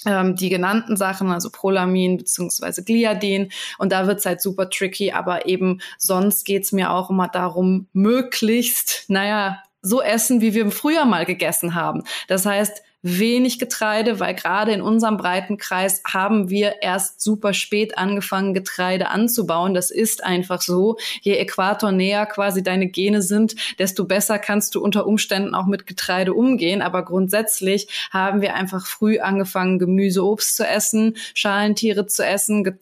ähm, 0.06 0.34
die 0.34 0.48
genannten 0.48 0.96
Sachen, 0.96 1.30
also 1.30 1.50
Prolamin 1.50 2.16
beziehungsweise 2.16 2.82
Gliadin. 2.82 3.50
Und 3.78 3.92
da 3.92 4.06
wird's 4.06 4.26
halt 4.26 4.40
super 4.40 4.70
tricky, 4.70 5.12
aber 5.12 5.46
eben 5.46 5.80
sonst 5.98 6.44
geht's 6.44 6.72
mir 6.72 6.90
auch 6.90 7.10
immer 7.10 7.28
darum, 7.28 7.86
möglichst, 7.92 9.04
naja, 9.08 9.62
so 9.82 10.02
essen, 10.02 10.40
wie 10.40 10.54
wir 10.54 10.70
früher 10.70 11.04
mal 11.04 11.24
gegessen 11.24 11.74
haben. 11.74 12.04
Das 12.28 12.46
heißt, 12.46 12.82
wenig 13.02 13.58
Getreide, 13.58 14.20
weil 14.20 14.34
gerade 14.34 14.72
in 14.72 14.82
unserem 14.82 15.16
Breitenkreis 15.16 16.02
haben 16.06 16.50
wir 16.50 16.82
erst 16.82 17.20
super 17.20 17.54
spät 17.54 17.96
angefangen, 17.96 18.54
Getreide 18.54 19.08
anzubauen. 19.08 19.74
Das 19.74 19.90
ist 19.90 20.22
einfach 20.24 20.60
so. 20.60 20.96
Je 21.22 21.36
Äquator 21.36 21.92
näher 21.92 22.26
quasi 22.26 22.62
deine 22.62 22.88
Gene 22.88 23.22
sind, 23.22 23.56
desto 23.78 24.04
besser 24.04 24.38
kannst 24.38 24.74
du 24.74 24.82
unter 24.82 25.06
Umständen 25.06 25.54
auch 25.54 25.66
mit 25.66 25.86
Getreide 25.86 26.34
umgehen. 26.34 26.82
Aber 26.82 27.04
grundsätzlich 27.04 27.88
haben 28.10 28.42
wir 28.42 28.54
einfach 28.54 28.86
früh 28.86 29.18
angefangen, 29.18 29.78
Gemüse, 29.78 30.24
Obst 30.24 30.56
zu 30.56 30.66
essen, 30.66 31.16
Schalentiere 31.34 32.06
zu 32.06 32.24
essen, 32.24 32.78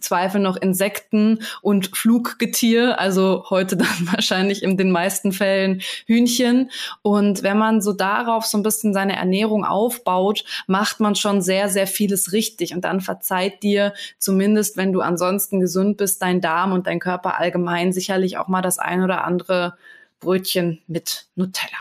Zweifel 0.00 0.40
noch 0.40 0.56
Insekten 0.56 1.40
und 1.62 1.96
Fluggetier. 1.96 2.98
Also 3.00 3.44
heute 3.50 3.76
dann 3.76 3.88
wahrscheinlich 4.12 4.62
in 4.62 4.76
den 4.76 4.90
meisten 4.90 5.32
Fällen 5.32 5.82
Hühnchen. 6.06 6.70
Und 7.02 7.42
wenn 7.42 7.58
man 7.58 7.80
so 7.80 7.92
darauf 7.92 8.46
so 8.46 8.56
ein 8.58 8.62
bisschen 8.62 8.94
seine 8.94 9.16
Ernährung 9.16 9.57
Ernährung 9.58 9.64
aufbaut, 9.64 10.44
macht 10.66 11.00
man 11.00 11.14
schon 11.14 11.40
sehr, 11.42 11.68
sehr 11.68 11.86
vieles 11.86 12.32
richtig. 12.32 12.74
Und 12.74 12.82
dann 12.84 13.00
verzeiht 13.00 13.62
dir 13.62 13.92
zumindest, 14.18 14.76
wenn 14.76 14.92
du 14.92 15.00
ansonsten 15.00 15.60
gesund 15.60 15.96
bist, 15.96 16.22
dein 16.22 16.40
Darm 16.40 16.72
und 16.72 16.86
dein 16.86 17.00
Körper 17.00 17.38
allgemein 17.38 17.92
sicherlich 17.92 18.38
auch 18.38 18.48
mal 18.48 18.62
das 18.62 18.78
ein 18.78 19.02
oder 19.02 19.24
andere 19.24 19.74
Brötchen 20.20 20.80
mit 20.86 21.26
Nutella. 21.36 21.78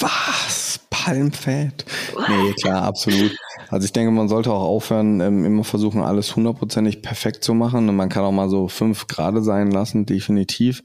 Was? 0.00 0.80
Palmfett? 0.90 1.84
Nee, 2.28 2.52
klar, 2.60 2.82
absolut. 2.82 3.34
Also 3.70 3.84
ich 3.84 3.92
denke, 3.92 4.10
man 4.10 4.28
sollte 4.28 4.52
auch 4.52 4.62
aufhören, 4.62 5.20
ähm, 5.20 5.44
immer 5.44 5.64
versuchen, 5.64 6.02
alles 6.02 6.36
hundertprozentig 6.36 7.02
perfekt 7.02 7.44
zu 7.44 7.54
machen. 7.54 7.88
Und 7.88 7.96
man 7.96 8.08
kann 8.08 8.24
auch 8.24 8.32
mal 8.32 8.48
so 8.48 8.68
fünf 8.68 9.06
Grade 9.06 9.42
sein 9.42 9.70
lassen, 9.70 10.06
definitiv. 10.06 10.82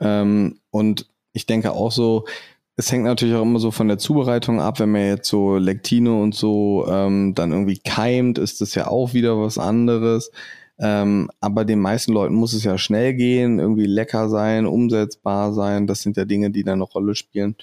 Ähm, 0.00 0.58
und 0.70 1.06
ich 1.32 1.46
denke 1.46 1.72
auch 1.72 1.92
so, 1.92 2.24
es 2.80 2.90
hängt 2.90 3.04
natürlich 3.04 3.34
auch 3.34 3.42
immer 3.42 3.58
so 3.58 3.70
von 3.70 3.88
der 3.88 3.98
Zubereitung 3.98 4.58
ab. 4.58 4.80
Wenn 4.80 4.90
man 4.90 5.06
jetzt 5.06 5.28
so 5.28 5.58
Lektine 5.58 6.18
und 6.18 6.34
so 6.34 6.86
ähm, 6.88 7.34
dann 7.34 7.52
irgendwie 7.52 7.78
keimt, 7.78 8.38
ist 8.38 8.62
das 8.62 8.74
ja 8.74 8.88
auch 8.88 9.12
wieder 9.12 9.38
was 9.38 9.58
anderes. 9.58 10.32
Ähm, 10.78 11.30
aber 11.40 11.66
den 11.66 11.78
meisten 11.78 12.12
Leuten 12.12 12.34
muss 12.34 12.54
es 12.54 12.64
ja 12.64 12.78
schnell 12.78 13.12
gehen, 13.12 13.58
irgendwie 13.58 13.84
lecker 13.84 14.30
sein, 14.30 14.64
umsetzbar 14.64 15.52
sein. 15.52 15.86
Das 15.86 16.00
sind 16.00 16.16
ja 16.16 16.24
Dinge, 16.24 16.50
die 16.50 16.64
da 16.64 16.72
eine 16.72 16.84
Rolle 16.84 17.14
spielen. 17.14 17.54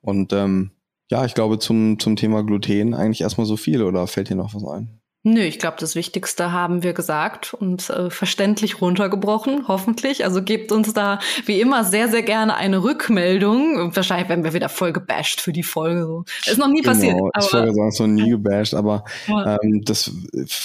Und 0.00 0.32
ähm, 0.32 0.72
ja, 1.08 1.24
ich 1.24 1.34
glaube 1.34 1.60
zum, 1.60 2.00
zum 2.00 2.16
Thema 2.16 2.42
Gluten 2.42 2.94
eigentlich 2.94 3.20
erstmal 3.20 3.46
so 3.46 3.56
viel 3.56 3.84
oder 3.84 4.08
fällt 4.08 4.28
dir 4.28 4.34
noch 4.34 4.54
was 4.54 4.64
ein? 4.64 5.00
Nö, 5.30 5.40
ich 5.40 5.58
glaube, 5.58 5.76
das 5.78 5.94
Wichtigste 5.94 6.52
haben 6.52 6.82
wir 6.82 6.94
gesagt 6.94 7.52
und 7.52 7.90
äh, 7.90 8.08
verständlich 8.08 8.80
runtergebrochen, 8.80 9.68
hoffentlich. 9.68 10.24
Also 10.24 10.42
gebt 10.42 10.72
uns 10.72 10.94
da 10.94 11.18
wie 11.44 11.60
immer 11.60 11.84
sehr, 11.84 12.08
sehr 12.08 12.22
gerne 12.22 12.56
eine 12.56 12.82
Rückmeldung. 12.82 13.94
Wahrscheinlich 13.94 14.30
werden 14.30 14.42
wir 14.42 14.54
wieder 14.54 14.70
voll 14.70 14.94
gebasht 14.94 15.42
für 15.42 15.52
die 15.52 15.62
Folge. 15.62 16.06
So. 16.06 16.24
Ist 16.46 16.58
noch 16.58 16.68
nie 16.68 16.80
genau, 16.80 16.92
passiert. 16.94 17.14
Ich 17.14 17.52
wollte 17.52 17.74
sagen, 17.74 17.88
es 17.88 17.98
noch 17.98 18.06
nie 18.06 18.30
gebasht, 18.30 18.72
aber 18.72 19.04
ähm, 19.28 19.82
das, 19.84 20.10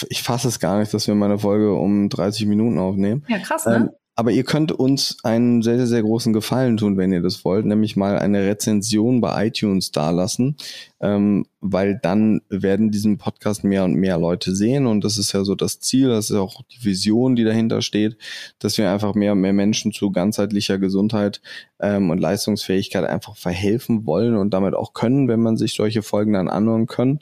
ich 0.08 0.24
fasse 0.24 0.48
es 0.48 0.62
gar 0.62 0.80
nicht, 0.80 0.94
dass 0.94 1.08
wir 1.08 1.16
meine 1.16 1.40
Folge 1.40 1.74
um 1.74 2.08
30 2.08 2.46
Minuten 2.46 2.80
aufnehmen. 2.80 3.26
Ja, 3.28 3.40
krass, 3.40 3.66
ne? 3.66 3.76
Ähm, 3.76 3.90
aber 4.16 4.32
ihr 4.32 4.44
könnt 4.44 4.72
uns 4.72 5.18
einen 5.24 5.62
sehr, 5.64 5.78
sehr, 5.78 5.88
sehr 5.88 6.04
großen 6.04 6.34
Gefallen 6.34 6.78
tun, 6.78 6.98
wenn 6.98 7.12
ihr 7.12 7.22
das 7.22 7.44
wollt, 7.44 7.66
nämlich 7.66 7.96
mal 7.96 8.20
eine 8.20 8.46
Rezension 8.46 9.22
bei 9.22 9.48
iTunes 9.48 9.92
dalassen, 9.92 10.56
ähm, 11.02 11.46
weil 11.62 12.00
dann 12.02 12.42
werden 12.50 12.92
diesen 12.92 13.18
Podcast 13.18 13.64
mehr 13.64 13.84
und 13.84 13.96
mehr 13.96 14.20
Leute 14.20 14.56
sehen 14.56 14.86
und 14.86 15.04
das 15.04 15.18
ist 15.18 15.32
ja 15.34 15.44
so 15.44 15.56
das 15.56 15.80
Ziel, 15.80 16.10
das 16.10 16.30
ist 16.30 16.36
auch 16.36 16.62
die 16.72 16.86
Vision, 16.86 17.36
die 17.36 17.44
dahinter 17.44 17.82
steht, 17.82 18.18
dass 18.60 18.78
wir 18.78 18.92
einfach 18.92 19.16
mehr 19.16 19.32
und 19.32 19.42
mehr 19.42 19.54
Menschen 19.54 19.92
zu 19.92 20.12
ganzheitlicher 20.12 20.78
Gesundheit 20.78 21.42
ähm, 21.80 22.12
und 22.12 22.20
Leistungsfähigkeit 22.20 23.06
einfach 23.06 23.36
verhelfen 23.36 24.06
wollen 24.06 24.36
und 24.36 24.54
damit 24.54 24.76
auch 24.76 24.94
können, 24.94 25.28
wenn 25.28 25.42
man 25.42 25.58
sich 25.58 25.74
solche 25.74 26.04
Folgen 26.04 26.34
dann 26.34 26.50
anhören 26.50 26.86
können. 26.86 27.20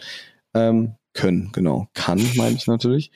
Ähm, 0.54 0.96
können, 1.14 1.52
genau, 1.52 1.88
kann, 1.94 2.22
meine 2.36 2.56
ich 2.56 2.68
natürlich. 2.68 3.12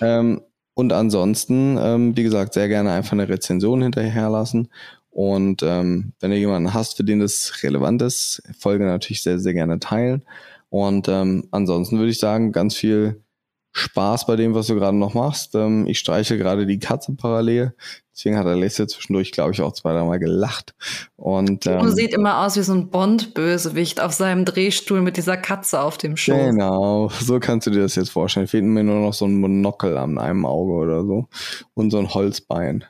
Ähm, 0.00 0.40
und 0.80 0.92
ansonsten, 0.94 1.78
ähm, 1.78 2.16
wie 2.16 2.22
gesagt, 2.22 2.54
sehr 2.54 2.68
gerne 2.68 2.90
einfach 2.90 3.12
eine 3.12 3.28
Rezension 3.28 3.82
hinterherlassen. 3.82 4.68
Und 5.10 5.62
ähm, 5.62 6.14
wenn 6.20 6.32
ihr 6.32 6.38
jemanden 6.38 6.72
hast, 6.72 6.96
für 6.96 7.04
den 7.04 7.20
das 7.20 7.62
relevant 7.62 8.00
ist, 8.00 8.42
Folge 8.58 8.86
natürlich 8.86 9.22
sehr, 9.22 9.38
sehr 9.38 9.52
gerne 9.52 9.78
teilen. 9.78 10.22
Und 10.70 11.08
ähm, 11.08 11.48
ansonsten 11.50 11.98
würde 11.98 12.10
ich 12.10 12.18
sagen, 12.18 12.52
ganz 12.52 12.74
viel 12.74 13.22
Spaß 13.72 14.26
bei 14.26 14.36
dem, 14.36 14.54
was 14.54 14.68
du 14.68 14.74
gerade 14.74 14.96
noch 14.96 15.14
machst. 15.14 15.54
Ähm, 15.54 15.86
ich 15.86 15.98
streiche 15.98 16.38
gerade 16.38 16.66
die 16.66 16.78
Katze 16.78 17.14
parallel. 17.14 17.74
Deswegen 18.20 18.36
hat 18.36 18.46
Alessia 18.46 18.86
zwischendurch, 18.86 19.32
glaube 19.32 19.52
ich, 19.52 19.62
auch 19.62 19.72
zwei, 19.72 19.94
dreimal 19.94 20.18
gelacht. 20.18 20.74
Und, 21.16 21.66
ähm, 21.66 21.80
und 21.80 21.96
sieht 21.96 22.12
immer 22.12 22.44
aus 22.44 22.54
wie 22.58 22.62
so 22.62 22.74
ein 22.74 22.90
Bond-Bösewicht 22.90 23.98
auf 24.02 24.12
seinem 24.12 24.44
Drehstuhl 24.44 25.00
mit 25.00 25.16
dieser 25.16 25.38
Katze 25.38 25.80
auf 25.80 25.96
dem 25.96 26.18
Schoß. 26.18 26.34
Genau, 26.34 27.08
so 27.08 27.40
kannst 27.40 27.66
du 27.66 27.70
dir 27.70 27.80
das 27.80 27.94
jetzt 27.94 28.10
vorstellen. 28.10 28.46
Fehlt 28.46 28.64
mir 28.64 28.84
nur 28.84 29.00
noch 29.00 29.14
so 29.14 29.24
ein 29.24 29.40
Monokel 29.40 29.96
an 29.96 30.18
einem 30.18 30.44
Auge 30.44 30.72
oder 30.72 31.02
so. 31.02 31.28
Und 31.72 31.92
so 31.92 31.98
ein 31.98 32.12
Holzbein. 32.12 32.84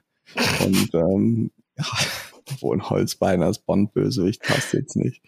Und 0.65 0.95
ähm, 0.95 1.53
ja, 1.79 1.85
wo 2.59 2.73
ein 2.73 2.91
Holzbein 2.91 3.45
als 3.45 3.61
Bond-Bösewicht 3.61 4.43
passt 4.43 4.73
jetzt 4.73 4.97
nicht. 4.97 5.23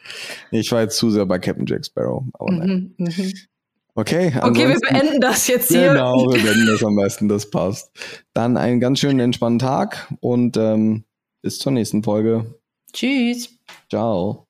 Ich 0.50 0.72
war 0.72 0.80
jetzt 0.80 0.96
zu 0.96 1.12
sehr 1.12 1.26
bei 1.26 1.38
Captain 1.38 1.66
Jack 1.66 1.86
Sparrow. 1.86 2.24
Aber 2.32 2.50
mhm, 2.50 2.96
nein. 2.98 3.32
Okay. 3.94 4.32
Okay, 4.40 4.68
wir 4.68 4.78
beenden 4.80 5.20
das 5.20 5.46
jetzt 5.48 5.68
hier. 5.68 5.92
Genau, 5.92 6.14
wir 6.32 6.42
beenden 6.42 6.66
das 6.66 6.82
am 6.82 6.96
besten, 6.96 7.28
das 7.28 7.50
passt. 7.50 7.90
Dann 8.32 8.56
einen 8.56 8.80
ganz 8.80 9.00
schönen 9.00 9.20
entspannten 9.20 9.58
Tag 9.58 10.12
und 10.20 10.56
ähm, 10.56 11.04
bis 11.42 11.58
zur 11.58 11.72
nächsten 11.72 12.02
Folge. 12.02 12.58
Tschüss. 12.92 13.50
Ciao. 13.90 14.46